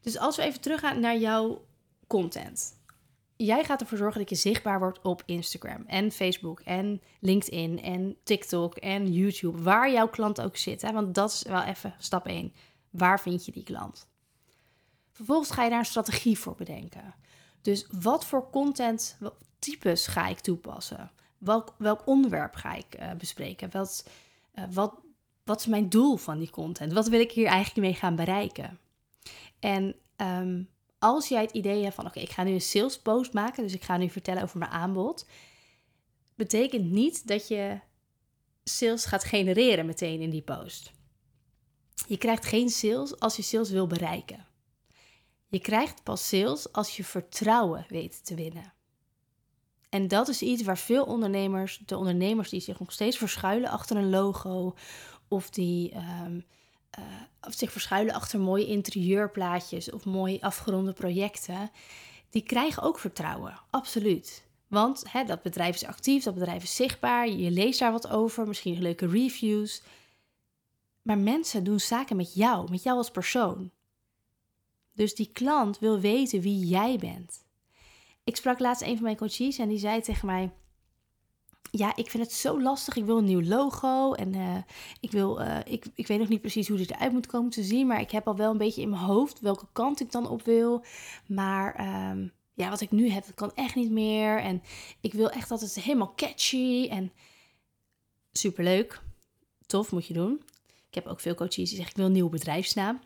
Dus 0.00 0.18
als 0.18 0.36
we 0.36 0.42
even 0.42 0.60
teruggaan 0.60 1.00
naar 1.00 1.18
jouw 1.18 1.64
content. 2.10 2.78
Jij 3.36 3.64
gaat 3.64 3.80
ervoor 3.80 3.98
zorgen 3.98 4.20
dat 4.20 4.30
je 4.30 4.36
zichtbaar 4.36 4.78
wordt 4.78 5.00
op 5.02 5.22
Instagram 5.26 5.84
en 5.86 6.12
Facebook 6.12 6.60
en 6.60 7.02
LinkedIn 7.20 7.82
en 7.82 8.16
TikTok 8.24 8.76
en 8.76 9.12
YouTube, 9.12 9.62
waar 9.62 9.90
jouw 9.90 10.08
klant 10.08 10.40
ook 10.40 10.56
zit. 10.56 10.82
Hè? 10.82 10.92
Want 10.92 11.14
dat 11.14 11.30
is 11.30 11.42
wel 11.42 11.62
even 11.62 11.94
stap 11.98 12.26
1. 12.26 12.52
Waar 12.90 13.20
vind 13.20 13.44
je 13.44 13.52
die 13.52 13.62
klant? 13.62 14.08
Vervolgens 15.12 15.50
ga 15.50 15.64
je 15.64 15.70
daar 15.70 15.78
een 15.78 15.84
strategie 15.84 16.38
voor 16.38 16.54
bedenken. 16.54 17.14
Dus 17.62 17.86
wat 18.00 18.24
voor 18.24 18.50
content 18.50 19.18
types 19.58 20.06
ga 20.06 20.26
ik 20.28 20.40
toepassen? 20.40 21.10
Welk, 21.38 21.74
welk 21.78 22.06
onderwerp 22.06 22.54
ga 22.54 22.74
ik 22.74 23.00
uh, 23.00 23.12
bespreken? 23.12 23.70
Wat, 23.70 24.08
uh, 24.54 24.64
wat, 24.70 24.94
wat 25.44 25.60
is 25.60 25.66
mijn 25.66 25.88
doel 25.88 26.16
van 26.16 26.38
die 26.38 26.50
content? 26.50 26.92
Wat 26.92 27.08
wil 27.08 27.20
ik 27.20 27.32
hier 27.32 27.46
eigenlijk 27.46 27.86
mee 27.86 27.94
gaan 27.94 28.16
bereiken? 28.16 28.78
En 29.58 29.94
um, 30.16 30.68
als 31.00 31.28
jij 31.28 31.40
het 31.40 31.52
idee 31.52 31.82
hebt 31.82 31.94
van 31.94 32.06
oké, 32.06 32.20
ik 32.20 32.30
ga 32.30 32.42
nu 32.42 32.52
een 32.52 32.60
sales 32.60 32.98
post 32.98 33.32
maken, 33.32 33.62
dus 33.62 33.74
ik 33.74 33.82
ga 33.82 33.96
nu 33.96 34.10
vertellen 34.10 34.42
over 34.42 34.58
mijn 34.58 34.70
aanbod, 34.70 35.26
betekent 36.34 36.90
niet 36.90 37.26
dat 37.26 37.48
je 37.48 37.80
sales 38.64 39.04
gaat 39.04 39.24
genereren 39.24 39.86
meteen 39.86 40.20
in 40.20 40.30
die 40.30 40.42
post. 40.42 40.92
Je 42.08 42.16
krijgt 42.16 42.46
geen 42.46 42.68
sales 42.68 43.20
als 43.20 43.36
je 43.36 43.42
sales 43.42 43.70
wil 43.70 43.86
bereiken. 43.86 44.46
Je 45.48 45.60
krijgt 45.60 46.02
pas 46.02 46.28
sales 46.28 46.72
als 46.72 46.96
je 46.96 47.04
vertrouwen 47.04 47.84
weet 47.88 48.24
te 48.24 48.34
winnen. 48.34 48.72
En 49.88 50.08
dat 50.08 50.28
is 50.28 50.42
iets 50.42 50.62
waar 50.62 50.78
veel 50.78 51.04
ondernemers, 51.04 51.82
de 51.86 51.96
ondernemers 51.96 52.48
die 52.48 52.60
zich 52.60 52.78
nog 52.78 52.92
steeds 52.92 53.16
verschuilen 53.16 53.70
achter 53.70 53.96
een 53.96 54.10
logo 54.10 54.74
of 55.28 55.50
die 55.50 55.94
um, 55.96 56.44
uh, 56.98 57.04
zich 57.48 57.72
verschuilen 57.72 58.14
achter 58.14 58.40
mooie 58.40 58.66
interieurplaatjes 58.66 59.90
of 59.90 60.04
mooi 60.04 60.38
afgeronde 60.40 60.92
projecten, 60.92 61.70
die 62.30 62.42
krijgen 62.42 62.82
ook 62.82 62.98
vertrouwen. 62.98 63.60
Absoluut. 63.70 64.48
Want 64.66 65.04
hè, 65.08 65.24
dat 65.24 65.42
bedrijf 65.42 65.74
is 65.74 65.84
actief, 65.84 66.24
dat 66.24 66.34
bedrijf 66.34 66.62
is 66.62 66.76
zichtbaar, 66.76 67.28
je 67.28 67.50
leest 67.50 67.78
daar 67.78 67.92
wat 67.92 68.08
over, 68.08 68.48
misschien 68.48 68.82
leuke 68.82 69.06
reviews. 69.06 69.82
Maar 71.02 71.18
mensen 71.18 71.64
doen 71.64 71.80
zaken 71.80 72.16
met 72.16 72.34
jou, 72.34 72.70
met 72.70 72.82
jou 72.82 72.96
als 72.96 73.10
persoon. 73.10 73.70
Dus 74.92 75.14
die 75.14 75.30
klant 75.32 75.78
wil 75.78 76.00
weten 76.00 76.40
wie 76.40 76.66
jij 76.66 76.96
bent. 76.98 77.44
Ik 78.24 78.36
sprak 78.36 78.58
laatst 78.58 78.82
een 78.82 78.94
van 78.94 79.02
mijn 79.02 79.16
coaches 79.16 79.58
en 79.58 79.68
die 79.68 79.78
zei 79.78 80.00
tegen 80.00 80.26
mij: 80.26 80.50
ja, 81.70 81.96
ik 81.96 82.10
vind 82.10 82.22
het 82.22 82.32
zo 82.32 82.62
lastig. 82.62 82.96
Ik 82.96 83.04
wil 83.04 83.18
een 83.18 83.24
nieuw 83.24 83.42
logo 83.42 84.12
en 84.12 84.34
uh, 84.34 84.56
ik, 85.00 85.10
wil, 85.10 85.40
uh, 85.40 85.58
ik, 85.64 85.86
ik 85.94 86.06
weet 86.06 86.18
nog 86.18 86.28
niet 86.28 86.40
precies 86.40 86.68
hoe 86.68 86.76
dit 86.76 86.90
eruit 86.90 87.12
moet 87.12 87.26
komen 87.26 87.50
te 87.50 87.62
zien, 87.62 87.86
maar 87.86 88.00
ik 88.00 88.10
heb 88.10 88.26
al 88.26 88.36
wel 88.36 88.50
een 88.50 88.58
beetje 88.58 88.82
in 88.82 88.90
mijn 88.90 89.02
hoofd 89.02 89.40
welke 89.40 89.66
kant 89.72 90.00
ik 90.00 90.12
dan 90.12 90.28
op 90.28 90.42
wil. 90.42 90.84
Maar 91.26 91.88
um, 92.10 92.32
ja, 92.54 92.70
wat 92.70 92.80
ik 92.80 92.90
nu 92.90 93.08
heb, 93.08 93.26
dat 93.26 93.34
kan 93.34 93.54
echt 93.54 93.74
niet 93.74 93.90
meer. 93.90 94.38
En 94.40 94.62
ik 95.00 95.12
wil 95.12 95.30
echt 95.30 95.48
dat 95.48 95.60
het 95.60 95.74
helemaal 95.74 96.12
catchy 96.16 96.88
en 96.90 97.12
superleuk. 98.32 99.02
Tof, 99.66 99.92
moet 99.92 100.06
je 100.06 100.14
doen. 100.14 100.42
Ik 100.88 100.94
heb 100.94 101.06
ook 101.06 101.20
veel 101.20 101.34
coaches 101.34 101.54
die 101.54 101.66
zeggen, 101.66 101.90
ik 101.90 101.96
wil 101.96 102.06
een 102.06 102.12
nieuwe 102.12 102.30
bedrijfsnaam. 102.30 103.00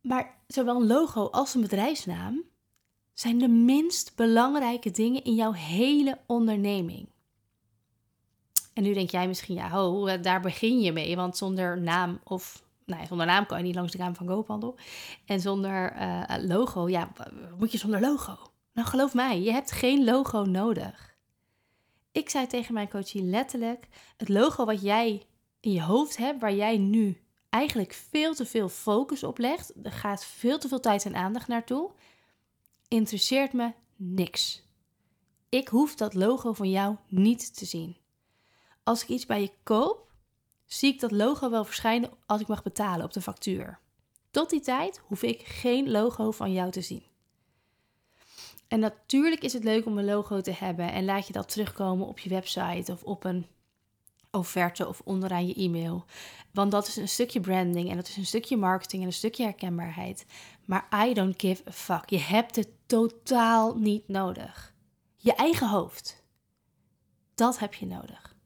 Maar 0.00 0.42
zowel 0.46 0.76
een 0.76 0.86
logo 0.86 1.26
als 1.26 1.54
een 1.54 1.60
bedrijfsnaam 1.60 2.44
zijn 3.12 3.38
de 3.38 3.48
minst 3.48 4.16
belangrijke 4.16 4.90
dingen 4.90 5.24
in 5.24 5.34
jouw 5.34 5.52
hele 5.52 6.18
onderneming. 6.26 7.08
En 8.72 8.82
nu 8.82 8.92
denk 8.92 9.10
jij 9.10 9.28
misschien, 9.28 9.54
ja, 9.54 9.68
ho, 9.68 10.06
eh, 10.06 10.22
daar 10.22 10.40
begin 10.40 10.80
je 10.80 10.92
mee. 10.92 11.16
Want 11.16 11.36
zonder 11.36 11.80
naam 11.80 12.20
of, 12.24 12.62
nou 12.86 13.06
zonder 13.06 13.26
naam 13.26 13.46
kan 13.46 13.58
je 13.58 13.64
niet 13.64 13.74
langs 13.74 13.92
de 13.92 13.98
raam 13.98 14.14
van 14.14 14.26
koophandel. 14.26 14.76
En 15.26 15.40
zonder 15.40 15.96
uh, 15.96 16.22
logo, 16.46 16.88
ja, 16.88 17.12
moet 17.58 17.72
je 17.72 17.78
zonder 17.78 18.00
logo? 18.00 18.36
Nou, 18.72 18.88
geloof 18.88 19.14
mij, 19.14 19.40
je 19.40 19.52
hebt 19.52 19.72
geen 19.72 20.04
logo 20.04 20.44
nodig. 20.44 21.16
Ik 22.12 22.30
zei 22.30 22.46
tegen 22.46 22.74
mijn 22.74 22.88
coachie 22.88 23.22
letterlijk, 23.22 23.88
het 24.16 24.28
logo 24.28 24.64
wat 24.64 24.82
jij 24.82 25.22
in 25.60 25.72
je 25.72 25.82
hoofd 25.82 26.16
hebt, 26.16 26.40
waar 26.40 26.54
jij 26.54 26.78
nu 26.78 27.20
eigenlijk 27.48 27.92
veel 27.92 28.34
te 28.34 28.46
veel 28.46 28.68
focus 28.68 29.22
op 29.24 29.38
legt, 29.38 29.72
er 29.82 29.92
gaat 29.92 30.24
veel 30.24 30.58
te 30.58 30.68
veel 30.68 30.80
tijd 30.80 31.04
en 31.04 31.14
aandacht 31.14 31.48
naartoe 31.48 31.90
interesseert 32.92 33.52
me 33.52 33.72
niks. 33.96 34.62
Ik 35.48 35.68
hoef 35.68 35.94
dat 35.94 36.14
logo 36.14 36.52
van 36.52 36.70
jou 36.70 36.96
niet 37.08 37.56
te 37.56 37.64
zien. 37.64 37.96
Als 38.82 39.02
ik 39.02 39.08
iets 39.08 39.26
bij 39.26 39.40
je 39.40 39.52
koop, 39.62 40.12
zie 40.66 40.92
ik 40.92 41.00
dat 41.00 41.10
logo 41.10 41.50
wel 41.50 41.64
verschijnen 41.64 42.10
als 42.26 42.40
ik 42.40 42.46
mag 42.46 42.62
betalen 42.62 43.04
op 43.04 43.12
de 43.12 43.20
factuur. 43.20 43.78
Tot 44.30 44.50
die 44.50 44.60
tijd 44.60 45.00
hoef 45.06 45.22
ik 45.22 45.42
geen 45.42 45.90
logo 45.90 46.30
van 46.30 46.52
jou 46.52 46.70
te 46.70 46.80
zien. 46.80 47.02
En 48.68 48.80
natuurlijk 48.80 49.42
is 49.42 49.52
het 49.52 49.64
leuk 49.64 49.86
om 49.86 49.98
een 49.98 50.04
logo 50.04 50.40
te 50.40 50.52
hebben 50.52 50.92
en 50.92 51.04
laat 51.04 51.26
je 51.26 51.32
dat 51.32 51.48
terugkomen 51.48 52.06
op 52.06 52.18
je 52.18 52.28
website 52.28 52.92
of 52.92 53.02
op 53.02 53.24
een 53.24 53.46
offerte 54.32 54.88
of 54.88 55.00
onderaan 55.04 55.46
je 55.46 55.54
e-mail. 55.54 56.04
Want 56.52 56.70
dat 56.70 56.86
is 56.86 56.96
een 56.96 57.08
stukje 57.08 57.40
branding 57.40 57.90
en 57.90 57.96
dat 57.96 58.08
is 58.08 58.16
een 58.16 58.26
stukje 58.26 58.56
marketing 58.56 59.02
en 59.02 59.08
een 59.08 59.14
stukje 59.14 59.42
herkenbaarheid. 59.42 60.26
Maar 60.64 61.06
I 61.06 61.14
don't 61.14 61.40
give 61.40 61.62
a 61.68 61.72
fuck. 61.72 62.10
Je 62.10 62.18
hebt 62.18 62.56
het 62.56 62.68
totaal 62.86 63.76
niet 63.76 64.08
nodig. 64.08 64.74
Je 65.16 65.34
eigen 65.34 65.68
hoofd. 65.68 66.24
Dat 67.34 67.58
heb 67.58 67.74
je 67.74 67.86
nodig. 67.86 68.36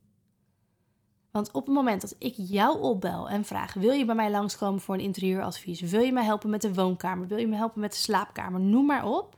Want 1.30 1.50
op 1.52 1.66
het 1.66 1.74
moment 1.74 2.00
dat 2.00 2.14
ik 2.18 2.34
jou 2.36 2.80
opbel 2.80 3.28
en 3.28 3.44
vraag: 3.44 3.74
wil 3.74 3.92
je 3.92 4.04
bij 4.04 4.14
mij 4.14 4.30
langskomen 4.30 4.80
voor 4.80 4.94
een 4.94 5.00
interieuradvies? 5.00 5.80
Wil 5.80 6.00
je 6.00 6.12
mij 6.12 6.24
helpen 6.24 6.50
met 6.50 6.62
de 6.62 6.74
woonkamer? 6.74 7.26
Wil 7.26 7.38
je 7.38 7.46
me 7.46 7.56
helpen 7.56 7.80
met 7.80 7.92
de 7.92 7.98
slaapkamer? 7.98 8.60
Noem 8.60 8.86
maar 8.86 9.04
op. 9.04 9.36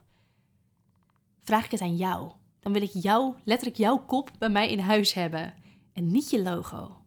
Vraag 1.43 1.65
ik 1.65 1.71
het 1.71 1.81
aan 1.81 1.95
jou. 1.95 2.31
Dan 2.59 2.73
wil 2.73 2.81
ik 2.81 2.91
jou, 2.93 3.35
letterlijk 3.43 3.77
jouw 3.77 3.97
kop 3.97 4.31
bij 4.37 4.49
mij 4.49 4.71
in 4.71 4.79
huis 4.79 5.13
hebben 5.13 5.53
en 5.99 6.11
niet 6.11 6.29
je 6.29 6.41
logo. 6.41 6.97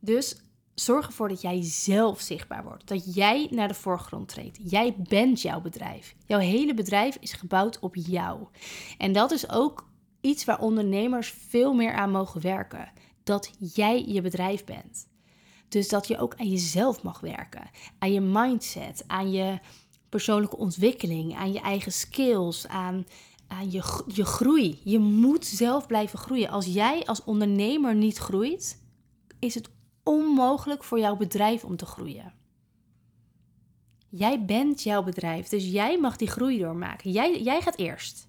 Dus 0.00 0.36
zorg 0.74 1.06
ervoor 1.06 1.28
dat 1.28 1.40
jij 1.40 1.62
zelf 1.62 2.20
zichtbaar 2.20 2.64
wordt. 2.64 2.88
Dat 2.88 3.14
jij 3.14 3.48
naar 3.50 3.68
de 3.68 3.74
voorgrond 3.74 4.28
treedt. 4.28 4.58
Jij 4.62 4.94
bent 4.98 5.42
jouw 5.42 5.60
bedrijf. 5.60 6.14
Jouw 6.26 6.38
hele 6.38 6.74
bedrijf 6.74 7.16
is 7.20 7.32
gebouwd 7.32 7.78
op 7.78 7.94
jou. 7.94 8.46
En 8.98 9.12
dat 9.12 9.30
is 9.30 9.50
ook 9.50 9.88
iets 10.20 10.44
waar 10.44 10.60
ondernemers 10.60 11.30
veel 11.48 11.74
meer 11.74 11.92
aan 11.92 12.10
mogen 12.10 12.40
werken. 12.40 12.92
Dat 13.22 13.50
jij 13.74 14.04
je 14.06 14.20
bedrijf 14.20 14.64
bent. 14.64 15.08
Dus 15.68 15.88
dat 15.88 16.06
je 16.06 16.18
ook 16.18 16.34
aan 16.36 16.50
jezelf 16.50 17.02
mag 17.02 17.20
werken. 17.20 17.70
Aan 17.98 18.12
je 18.12 18.20
mindset, 18.20 19.04
aan 19.06 19.30
je 19.30 19.58
persoonlijke 20.08 20.56
ontwikkeling, 20.56 21.36
aan 21.36 21.52
je 21.52 21.60
eigen 21.60 21.92
skills, 21.92 22.66
aan, 22.66 23.06
aan 23.48 23.70
je, 23.70 24.04
je 24.06 24.24
groei. 24.24 24.80
Je 24.84 24.98
moet 24.98 25.46
zelf 25.46 25.86
blijven 25.86 26.18
groeien. 26.18 26.48
Als 26.48 26.66
jij 26.66 27.06
als 27.06 27.24
ondernemer 27.24 27.94
niet 27.94 28.18
groeit, 28.18 28.82
is 29.38 29.54
het 29.54 29.70
onmogelijk 30.02 30.84
voor 30.84 30.98
jouw 30.98 31.16
bedrijf 31.16 31.64
om 31.64 31.76
te 31.76 31.86
groeien. 31.86 32.32
Jij 34.08 34.44
bent 34.44 34.82
jouw 34.82 35.02
bedrijf, 35.02 35.48
dus 35.48 35.64
jij 35.70 35.98
mag 35.98 36.16
die 36.16 36.28
groei 36.28 36.58
doormaken. 36.58 37.10
Jij, 37.10 37.42
jij 37.42 37.60
gaat 37.60 37.76
eerst. 37.76 38.28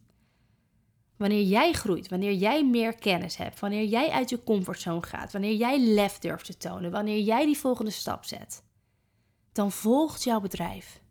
Wanneer 1.18 1.44
jij 1.44 1.74
groeit, 1.74 2.10
wanneer 2.10 2.34
jij 2.34 2.66
meer 2.66 2.94
kennis 2.96 3.38
hebt, 3.38 3.60
wanneer 3.60 3.86
jij 3.86 4.10
uit 4.10 4.30
je 4.30 4.44
comfortzone 4.44 5.04
gaat, 5.04 5.32
wanneer 5.32 5.56
jij 5.56 5.80
lef 5.80 6.20
durft 6.20 6.46
te 6.46 6.58
tonen, 6.58 6.92
wanneer 6.92 7.20
jij 7.20 7.46
die 7.46 7.58
volgende 7.58 7.92
stap 7.92 8.26
zet, 8.26 8.64
dan 9.52 9.72
volgt 9.72 10.24
jouw 10.24 10.40
bedrijf. 10.40 11.02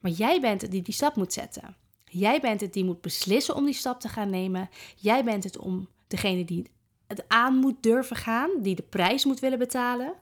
Maar 0.00 0.10
jij 0.10 0.40
bent 0.40 0.60
het 0.60 0.70
die 0.70 0.82
die 0.82 0.94
stap 0.94 1.16
moet 1.16 1.32
zetten. 1.32 1.76
Jij 2.12 2.40
bent 2.40 2.60
het 2.60 2.72
die 2.72 2.84
moet 2.84 3.00
beslissen 3.00 3.54
om 3.54 3.64
die 3.64 3.74
stap 3.74 4.00
te 4.00 4.08
gaan 4.08 4.30
nemen. 4.30 4.68
Jij 4.96 5.24
bent 5.24 5.44
het 5.44 5.58
om 5.58 5.88
degene 6.06 6.44
die 6.44 6.70
het 7.06 7.28
aan 7.28 7.54
moet 7.54 7.82
durven 7.82 8.16
gaan, 8.16 8.50
die 8.60 8.74
de 8.74 8.82
prijs 8.82 9.24
moet 9.24 9.40
willen 9.40 9.58
betalen. 9.58 10.14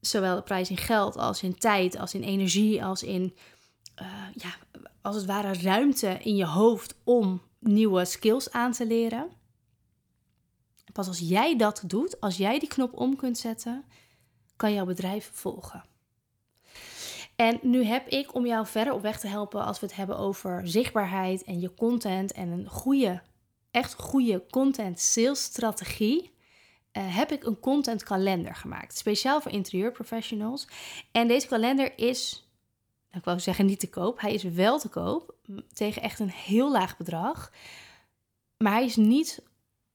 Zowel 0.00 0.36
de 0.36 0.42
prijs 0.42 0.70
in 0.70 0.76
geld 0.76 1.16
als 1.16 1.42
in 1.42 1.54
tijd, 1.54 1.98
als 1.98 2.14
in 2.14 2.22
energie, 2.22 2.84
als 2.84 3.02
in, 3.02 3.34
uh, 4.02 4.08
ja, 4.34 4.54
als 5.02 5.16
het 5.16 5.24
ware 5.24 5.54
ruimte 5.54 6.08
in 6.08 6.36
je 6.36 6.46
hoofd 6.46 6.94
om 7.04 7.42
nieuwe 7.58 8.04
skills 8.04 8.50
aan 8.50 8.72
te 8.72 8.86
leren. 8.86 9.28
Pas 10.92 11.06
als 11.06 11.18
jij 11.18 11.56
dat 11.56 11.82
doet, 11.86 12.20
als 12.20 12.36
jij 12.36 12.58
die 12.58 12.68
knop 12.68 12.92
om 12.92 13.16
kunt 13.16 13.38
zetten, 13.38 13.84
kan 14.56 14.72
jouw 14.72 14.84
bedrijf 14.84 15.30
volgen. 15.32 15.84
En 17.36 17.58
nu 17.62 17.84
heb 17.84 18.08
ik 18.08 18.34
om 18.34 18.46
jou 18.46 18.66
verder 18.66 18.92
op 18.92 19.02
weg 19.02 19.20
te 19.20 19.26
helpen 19.26 19.64
als 19.64 19.80
we 19.80 19.86
het 19.86 19.96
hebben 19.96 20.18
over 20.18 20.68
zichtbaarheid 20.68 21.44
en 21.44 21.60
je 21.60 21.74
content 21.74 22.32
en 22.32 22.48
een 22.48 22.68
goede, 22.68 23.22
echt 23.70 23.94
goede 23.94 24.44
content 24.50 25.00
sales 25.00 25.42
strategie. 25.42 26.32
Uh, 26.92 27.16
heb 27.16 27.32
ik 27.32 27.44
een 27.44 27.60
content 27.60 28.02
kalender 28.02 28.54
gemaakt, 28.54 28.96
speciaal 28.96 29.40
voor 29.40 29.52
interieurprofessionals. 29.52 30.68
En 31.12 31.28
deze 31.28 31.46
kalender 31.46 31.98
is, 31.98 32.48
nou, 33.06 33.18
ik 33.18 33.24
wou 33.24 33.40
zeggen 33.40 33.66
niet 33.66 33.80
te 33.80 33.88
koop, 33.88 34.20
hij 34.20 34.34
is 34.34 34.42
wel 34.42 34.78
te 34.78 34.88
koop 34.88 35.34
tegen 35.72 36.02
echt 36.02 36.18
een 36.18 36.30
heel 36.30 36.70
laag 36.70 36.96
bedrag. 36.96 37.52
Maar 38.56 38.72
hij 38.72 38.84
is 38.84 38.96
niet 38.96 39.42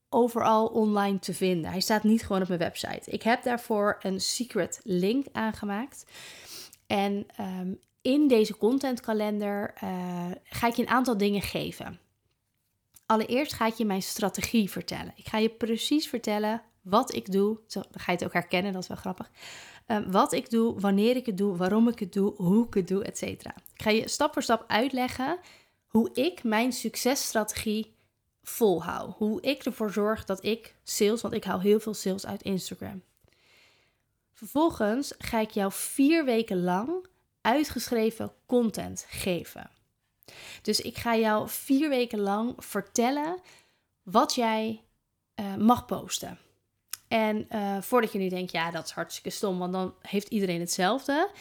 overal 0.10 0.68
online 0.68 1.20
te 1.20 1.34
vinden. 1.34 1.72
Hij 1.72 1.80
staat 1.80 2.04
niet 2.04 2.26
gewoon 2.26 2.42
op 2.42 2.48
mijn 2.48 2.60
website. 2.60 3.12
Ik 3.12 3.24
heb 3.24 3.44
daarvoor 3.44 3.98
een 4.02 4.20
secret 4.20 4.80
link 4.84 5.26
aangemaakt. 5.32 6.06
En 6.90 7.26
ehm, 7.36 7.74
in 8.02 8.28
deze 8.28 8.58
contentkalender 8.58 9.74
uh, 9.84 10.26
ga 10.44 10.68
ik 10.68 10.74
je 10.74 10.82
een 10.82 10.88
aantal 10.88 11.18
dingen 11.18 11.42
geven. 11.42 12.00
Allereerst 13.06 13.54
ga 13.54 13.66
ik 13.66 13.74
je 13.74 13.86
mijn 13.86 14.02
strategie 14.02 14.70
vertellen. 14.70 15.14
Ik 15.16 15.28
ga 15.28 15.38
je 15.38 15.50
precies 15.50 16.08
vertellen 16.08 16.62
wat 16.82 17.14
ik 17.14 17.32
doe. 17.32 17.60
Dan 17.68 17.84
ga 17.92 18.12
je 18.12 18.18
het 18.18 18.26
ook 18.26 18.34
herkennen, 18.34 18.74
dat 18.74 18.82
is 18.82 18.88
wel 18.88 18.98
grappig. 18.98 19.30
Um, 19.88 20.12
wat 20.12 20.34
ik 20.34 20.50
doe, 20.50 20.80
wanneer 20.80 21.16
ik 21.16 21.26
het 21.26 21.38
doe, 21.38 21.58
waarom 21.58 21.88
ik 21.88 22.00
het 22.00 22.14
doe, 22.14 22.34
hoe 22.36 22.66
ik 22.66 22.74
het 22.74 22.88
doe, 22.88 23.04
etc. 23.04 23.22
Ik 23.24 23.82
ga 23.82 23.90
je 23.90 24.08
stap 24.08 24.34
voor 24.34 24.44
stap 24.44 24.64
uitleggen 24.68 25.40
hoe 25.88 26.10
ik 26.14 26.44
mijn 26.44 26.72
successtrategie 26.72 27.96
volhoud. 28.44 29.16
Hoe 29.18 29.42
ik 29.42 29.66
ervoor 29.66 29.92
zorg 29.92 30.26
dat 30.26 30.44
ik 30.44 30.76
sales, 30.84 31.22
want 31.22 31.34
ik 31.34 31.44
hou 31.44 31.62
heel 31.62 31.80
veel 31.80 31.94
sales 31.94 32.26
uit 32.26 32.42
Instagram. 32.42 33.02
Vervolgens 34.40 35.14
ga 35.18 35.40
ik 35.40 35.52
jou 35.52 35.72
vier 35.72 36.26
weken 36.26 36.64
lang 36.64 37.06
uitgeschreven 37.42 38.32
content 38.46 39.06
geven. 39.10 39.70
Dus 40.62 40.82
ik 40.82 40.98
ga 40.98 41.16
jou 41.16 41.50
vier 41.50 41.90
weken 41.90 42.20
lang 42.20 42.54
vertellen 42.58 43.40
wat 44.04 44.36
jij 44.36 44.84
uh, 45.36 45.56
mag 45.56 45.86
posten. 45.86 46.38
En 47.08 47.48
uh, 47.52 47.82
voordat 47.82 48.12
je 48.12 48.20
nu 48.20 48.30
denkt, 48.30 48.52
ja, 48.52 48.72
dat 48.72 48.86
is 48.86 48.92
hartstikke 48.92 49.30
stom, 49.30 49.60
want 49.60 49.74
dan 49.74 49.96
heeft 50.02 50.28
iedereen 50.28 50.60
hetzelfde. 50.60 51.32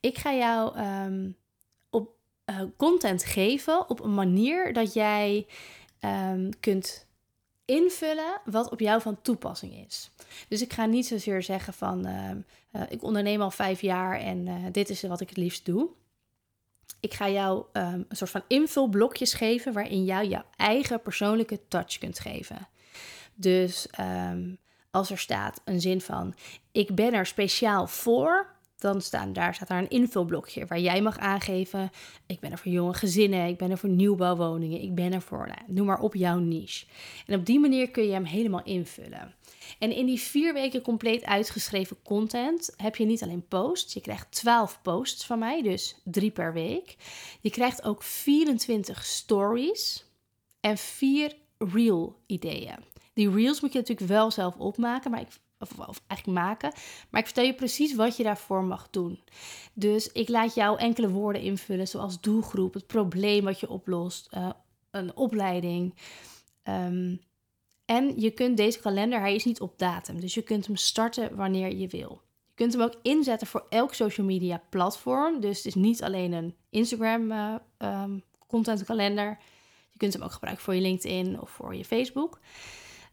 Ik 0.00 0.18
ga 0.18 0.34
jou 0.34 0.78
um, 0.78 1.36
op 1.90 2.14
uh, 2.50 2.62
content 2.76 3.24
geven 3.24 3.88
op 3.90 4.00
een 4.00 4.14
manier 4.14 4.72
dat 4.72 4.92
jij 4.92 5.46
um, 6.00 6.60
kunt 6.60 7.05
invullen 7.66 8.40
wat 8.44 8.70
op 8.70 8.80
jou 8.80 9.00
van 9.00 9.22
toepassing 9.22 9.86
is. 9.86 10.10
Dus 10.48 10.62
ik 10.62 10.72
ga 10.72 10.86
niet 10.86 11.06
zozeer 11.06 11.42
zeggen 11.42 11.72
van 11.72 12.06
uh, 12.06 12.30
uh, 12.72 12.82
ik 12.88 13.02
onderneem 13.02 13.40
al 13.40 13.50
vijf 13.50 13.80
jaar 13.80 14.20
en 14.20 14.46
uh, 14.46 14.54
dit 14.72 14.88
is 14.88 15.02
wat 15.02 15.20
ik 15.20 15.28
het 15.28 15.38
liefst 15.38 15.64
doe. 15.64 15.88
Ik 17.00 17.14
ga 17.14 17.28
jou 17.28 17.64
um, 17.72 18.04
een 18.08 18.16
soort 18.16 18.30
van 18.30 18.42
invulblokjes 18.48 19.34
geven 19.34 19.72
waarin 19.72 20.04
jou 20.04 20.26
jouw 20.26 20.44
eigen 20.56 21.02
persoonlijke 21.02 21.60
touch 21.68 21.98
kunt 21.98 22.18
geven. 22.18 22.68
Dus 23.34 23.88
um, 24.00 24.58
als 24.90 25.10
er 25.10 25.18
staat 25.18 25.60
een 25.64 25.80
zin 25.80 26.00
van 26.00 26.34
ik 26.72 26.94
ben 26.94 27.12
er 27.12 27.26
speciaal 27.26 27.86
voor, 27.86 28.55
dan 28.78 29.00
staan, 29.00 29.32
daar 29.32 29.54
staat 29.54 29.68
daar 29.68 29.78
een 29.78 29.90
invulblokje 29.90 30.66
waar 30.66 30.80
jij 30.80 31.02
mag 31.02 31.18
aangeven: 31.18 31.90
ik 32.26 32.40
ben 32.40 32.52
er 32.52 32.58
voor 32.58 32.72
jonge 32.72 32.94
gezinnen, 32.94 33.46
ik 33.46 33.58
ben 33.58 33.70
er 33.70 33.78
voor 33.78 33.88
nieuwbouwwoningen, 33.88 34.82
ik 34.82 34.94
ben 34.94 35.12
er 35.12 35.22
voor, 35.22 35.46
nou, 35.46 35.60
noem 35.66 35.86
maar 35.86 36.00
op 36.00 36.14
jouw 36.14 36.38
niche. 36.38 36.86
En 37.26 37.38
op 37.38 37.46
die 37.46 37.60
manier 37.60 37.90
kun 37.90 38.04
je 38.04 38.12
hem 38.12 38.24
helemaal 38.24 38.62
invullen. 38.64 39.34
En 39.78 39.92
in 39.92 40.06
die 40.06 40.20
vier 40.20 40.52
weken 40.52 40.82
compleet 40.82 41.24
uitgeschreven 41.24 41.96
content 42.02 42.74
heb 42.76 42.96
je 42.96 43.04
niet 43.04 43.22
alleen 43.22 43.46
posts, 43.48 43.94
je 43.94 44.00
krijgt 44.00 44.30
12 44.30 44.82
posts 44.82 45.26
van 45.26 45.38
mij, 45.38 45.62
dus 45.62 45.96
drie 46.04 46.30
per 46.30 46.52
week. 46.52 46.96
Je 47.40 47.50
krijgt 47.50 47.84
ook 47.84 48.02
24 48.02 49.04
stories 49.04 50.04
en 50.60 50.78
vier 50.78 51.36
reel 51.58 52.16
ideeën. 52.26 52.76
Die 53.16 53.30
reels 53.30 53.60
moet 53.60 53.72
je 53.72 53.78
natuurlijk 53.78 54.08
wel 54.08 54.30
zelf 54.30 54.56
opmaken, 54.56 55.10
maar 55.10 55.20
ik 55.20 55.28
of, 55.58 56.02
eigenlijk 56.06 56.40
maken. 56.40 56.72
Maar 57.10 57.20
ik 57.20 57.26
vertel 57.26 57.44
je 57.44 57.54
precies 57.54 57.94
wat 57.94 58.16
je 58.16 58.22
daarvoor 58.22 58.64
mag 58.64 58.90
doen. 58.90 59.20
Dus 59.72 60.12
ik 60.12 60.28
laat 60.28 60.54
jou 60.54 60.78
enkele 60.78 61.10
woorden 61.10 61.42
invullen, 61.42 61.88
zoals 61.88 62.20
doelgroep, 62.20 62.74
het 62.74 62.86
probleem 62.86 63.44
wat 63.44 63.60
je 63.60 63.68
oplost, 63.68 64.28
uh, 64.34 64.50
een 64.90 65.16
opleiding. 65.16 65.94
Um, 66.64 67.20
en 67.84 68.20
je 68.20 68.30
kunt 68.30 68.56
deze 68.56 68.80
kalender, 68.80 69.20
hij 69.20 69.34
is 69.34 69.44
niet 69.44 69.60
op 69.60 69.78
datum. 69.78 70.20
Dus 70.20 70.34
je 70.34 70.42
kunt 70.42 70.66
hem 70.66 70.76
starten 70.76 71.36
wanneer 71.36 71.76
je 71.76 71.88
wil. 71.88 72.20
Je 72.46 72.54
kunt 72.54 72.72
hem 72.72 72.82
ook 72.82 72.94
inzetten 73.02 73.46
voor 73.46 73.66
elk 73.68 73.94
social 73.94 74.26
media 74.26 74.62
platform. 74.68 75.40
Dus 75.40 75.56
het 75.56 75.66
is 75.66 75.74
niet 75.74 76.02
alleen 76.02 76.32
een 76.32 76.54
Instagram 76.70 77.32
uh, 77.32 77.54
um, 77.78 78.22
content 78.46 78.84
kalender. 78.84 79.38
Je 79.90 79.98
kunt 79.98 80.12
hem 80.12 80.22
ook 80.22 80.32
gebruiken 80.32 80.64
voor 80.64 80.74
je 80.74 80.80
LinkedIn 80.80 81.40
of 81.40 81.50
voor 81.50 81.74
je 81.74 81.84
Facebook. 81.84 82.38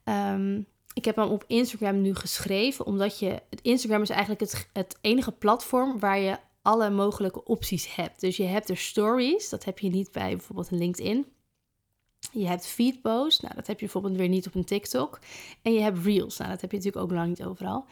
Um, 0.03 0.67
ik 0.93 1.05
heb 1.05 1.15
hem 1.15 1.29
op 1.29 1.43
Instagram 1.47 2.01
nu 2.01 2.15
geschreven, 2.15 2.85
omdat 2.85 3.19
je. 3.19 3.41
Instagram 3.61 4.01
is 4.01 4.09
eigenlijk 4.09 4.41
het, 4.41 4.69
het 4.73 4.97
enige 5.01 5.31
platform 5.31 5.99
waar 5.99 6.19
je 6.19 6.37
alle 6.61 6.89
mogelijke 6.89 7.43
opties 7.43 7.95
hebt. 7.95 8.19
Dus 8.19 8.37
je 8.37 8.43
hebt 8.43 8.69
er 8.69 8.77
stories, 8.77 9.49
dat 9.49 9.63
heb 9.65 9.79
je 9.79 9.89
niet 9.89 10.11
bij 10.11 10.29
bijvoorbeeld 10.29 10.71
een 10.71 10.77
LinkedIn. 10.77 11.25
Je 12.31 12.47
hebt 12.47 12.67
feedposts, 12.67 13.39
nou 13.39 13.55
dat 13.55 13.67
heb 13.67 13.79
je 13.79 13.85
bijvoorbeeld 13.85 14.15
weer 14.15 14.27
niet 14.27 14.47
op 14.47 14.55
een 14.55 14.65
TikTok. 14.65 15.19
En 15.61 15.73
je 15.73 15.81
hebt 15.81 16.05
reels, 16.05 16.37
nou 16.37 16.49
dat 16.49 16.61
heb 16.61 16.71
je 16.71 16.77
natuurlijk 16.77 17.05
ook 17.05 17.11
lang 17.11 17.27
niet 17.27 17.43
overal. 17.43 17.85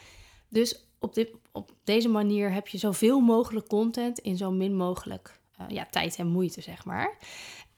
Dus 0.50 0.86
op, 1.00 1.28
op 1.52 1.72
deze 1.84 2.10
manier 2.10 2.52
heb 2.52 2.68
je 2.68 2.78
zoveel 2.78 3.20
mogelijk 3.20 3.68
content 3.68 4.20
in 4.20 4.38
zo 4.38 4.52
min 4.52 4.76
mogelijk 4.76 5.40
uh, 5.62 5.66
ja, 5.70 5.88
tijd 5.92 6.16
en 6.16 6.28
moeite, 6.28 6.62
zeg 6.62 6.86
maar. 6.86 7.18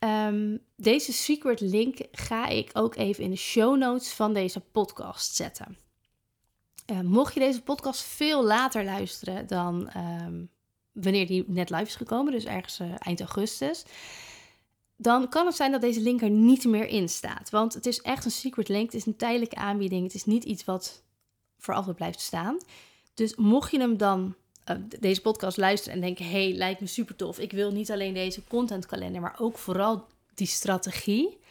Um, 0.03 0.59
deze 0.75 1.13
secret 1.13 1.59
link 1.59 1.97
ga 2.11 2.47
ik 2.47 2.69
ook 2.73 2.95
even 2.95 3.23
in 3.23 3.29
de 3.29 3.35
show 3.35 3.77
notes 3.77 4.13
van 4.13 4.33
deze 4.33 4.59
podcast 4.59 5.35
zetten. 5.35 5.77
Uh, 6.91 6.99
mocht 6.99 7.33
je 7.33 7.39
deze 7.39 7.61
podcast 7.61 8.01
veel 8.01 8.43
later 8.43 8.83
luisteren 8.83 9.47
dan 9.47 9.91
um, 9.97 10.49
wanneer 10.91 11.27
die 11.27 11.43
net 11.47 11.69
live 11.69 11.83
is 11.83 11.95
gekomen, 11.95 12.31
dus 12.31 12.45
ergens 12.45 12.79
uh, 12.79 12.93
eind 12.97 13.19
augustus, 13.19 13.83
dan 14.95 15.29
kan 15.29 15.45
het 15.45 15.55
zijn 15.55 15.71
dat 15.71 15.81
deze 15.81 16.01
link 16.01 16.21
er 16.21 16.29
niet 16.29 16.65
meer 16.65 16.87
in 16.87 17.09
staat. 17.09 17.49
Want 17.49 17.73
het 17.73 17.85
is 17.85 18.01
echt 18.01 18.25
een 18.25 18.31
secret 18.31 18.67
link, 18.67 18.85
het 18.85 18.93
is 18.93 19.05
een 19.05 19.17
tijdelijke 19.17 19.55
aanbieding, 19.55 20.03
het 20.03 20.13
is 20.13 20.25
niet 20.25 20.43
iets 20.43 20.65
wat 20.65 21.03
voor 21.57 21.73
altijd 21.73 21.95
blijft 21.95 22.19
staan. 22.19 22.57
Dus 23.13 23.35
mocht 23.35 23.71
je 23.71 23.79
hem 23.79 23.97
dan 23.97 24.35
uh, 24.69 24.75
deze 24.99 25.21
podcast 25.21 25.57
luisteren 25.57 25.95
en 25.95 26.01
denken: 26.01 26.29
hey, 26.29 26.53
lijkt 26.53 26.81
me 26.81 26.87
super 26.87 27.15
tof. 27.15 27.39
Ik 27.39 27.51
wil 27.51 27.71
niet 27.71 27.91
alleen 27.91 28.13
deze 28.13 28.43
contentkalender, 28.43 29.21
maar 29.21 29.35
ook 29.39 29.57
vooral 29.57 30.05
die 30.33 30.47
strategie. 30.47 31.41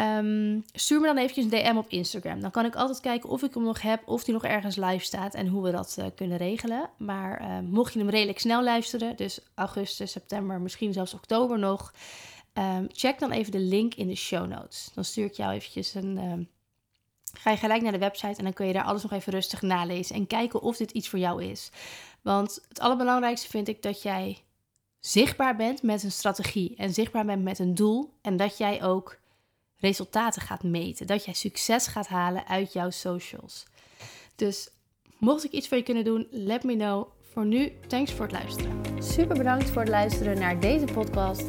Um, 0.00 0.64
stuur 0.72 1.00
me 1.00 1.06
dan 1.06 1.16
eventjes 1.16 1.44
een 1.44 1.50
DM 1.50 1.76
op 1.76 1.88
Instagram. 1.88 2.40
Dan 2.40 2.50
kan 2.50 2.64
ik 2.64 2.74
altijd 2.74 3.00
kijken 3.00 3.28
of 3.28 3.42
ik 3.42 3.54
hem 3.54 3.62
nog 3.62 3.82
heb, 3.82 4.08
of 4.08 4.24
die 4.24 4.34
nog 4.34 4.44
ergens 4.44 4.76
live 4.76 5.04
staat 5.04 5.34
en 5.34 5.46
hoe 5.46 5.62
we 5.62 5.70
dat 5.70 5.96
uh, 5.98 6.04
kunnen 6.14 6.36
regelen. 6.36 6.90
Maar 6.96 7.40
uh, 7.40 7.58
mocht 7.70 7.92
je 7.92 7.98
hem 7.98 8.08
redelijk 8.08 8.38
snel 8.38 8.62
luisteren, 8.62 9.16
dus 9.16 9.40
augustus, 9.54 10.10
september, 10.10 10.60
misschien 10.60 10.92
zelfs 10.92 11.14
oktober 11.14 11.58
nog, 11.58 11.92
um, 12.54 12.86
check 12.92 13.18
dan 13.18 13.30
even 13.30 13.52
de 13.52 13.58
link 13.58 13.94
in 13.94 14.06
de 14.06 14.14
show 14.14 14.46
notes. 14.46 14.90
Dan 14.94 15.04
stuur 15.04 15.24
ik 15.24 15.32
jou 15.32 15.52
eventjes 15.52 15.94
een. 15.94 16.18
Um, 16.18 16.48
ga 17.34 17.50
je 17.50 17.56
gelijk 17.56 17.82
naar 17.82 17.92
de 17.92 17.98
website 17.98 18.38
en 18.38 18.44
dan 18.44 18.52
kun 18.52 18.66
je 18.66 18.72
daar 18.72 18.84
alles 18.84 19.02
nog 19.02 19.12
even 19.12 19.32
rustig 19.32 19.62
nalezen 19.62 20.14
en 20.14 20.26
kijken 20.26 20.60
of 20.60 20.76
dit 20.76 20.90
iets 20.90 21.08
voor 21.08 21.18
jou 21.18 21.44
is. 21.44 21.70
Want 22.22 22.60
het 22.68 22.80
allerbelangrijkste 22.80 23.48
vind 23.48 23.68
ik 23.68 23.82
dat 23.82 24.02
jij 24.02 24.38
zichtbaar 25.00 25.56
bent 25.56 25.82
met 25.82 26.02
een 26.02 26.12
strategie 26.12 26.76
en 26.76 26.94
zichtbaar 26.94 27.24
bent 27.24 27.42
met 27.42 27.58
een 27.58 27.74
doel 27.74 28.12
en 28.22 28.36
dat 28.36 28.58
jij 28.58 28.82
ook 28.82 29.18
resultaten 29.76 30.42
gaat 30.42 30.62
meten, 30.62 31.06
dat 31.06 31.24
jij 31.24 31.34
succes 31.34 31.86
gaat 31.86 32.08
halen 32.08 32.46
uit 32.46 32.72
jouw 32.72 32.90
socials. 32.90 33.66
Dus 34.36 34.68
mocht 35.18 35.44
ik 35.44 35.52
iets 35.52 35.68
voor 35.68 35.76
je 35.76 35.82
kunnen 35.82 36.04
doen, 36.04 36.26
let 36.30 36.62
me 36.62 36.76
know. 36.76 37.08
Voor 37.32 37.46
nu, 37.46 37.72
thanks 37.86 38.12
voor 38.12 38.26
het 38.26 38.32
luisteren. 38.32 38.82
Super 38.98 39.36
bedankt 39.36 39.70
voor 39.70 39.80
het 39.80 39.90
luisteren 39.90 40.38
naar 40.38 40.60
deze 40.60 40.84
podcast. 40.84 41.48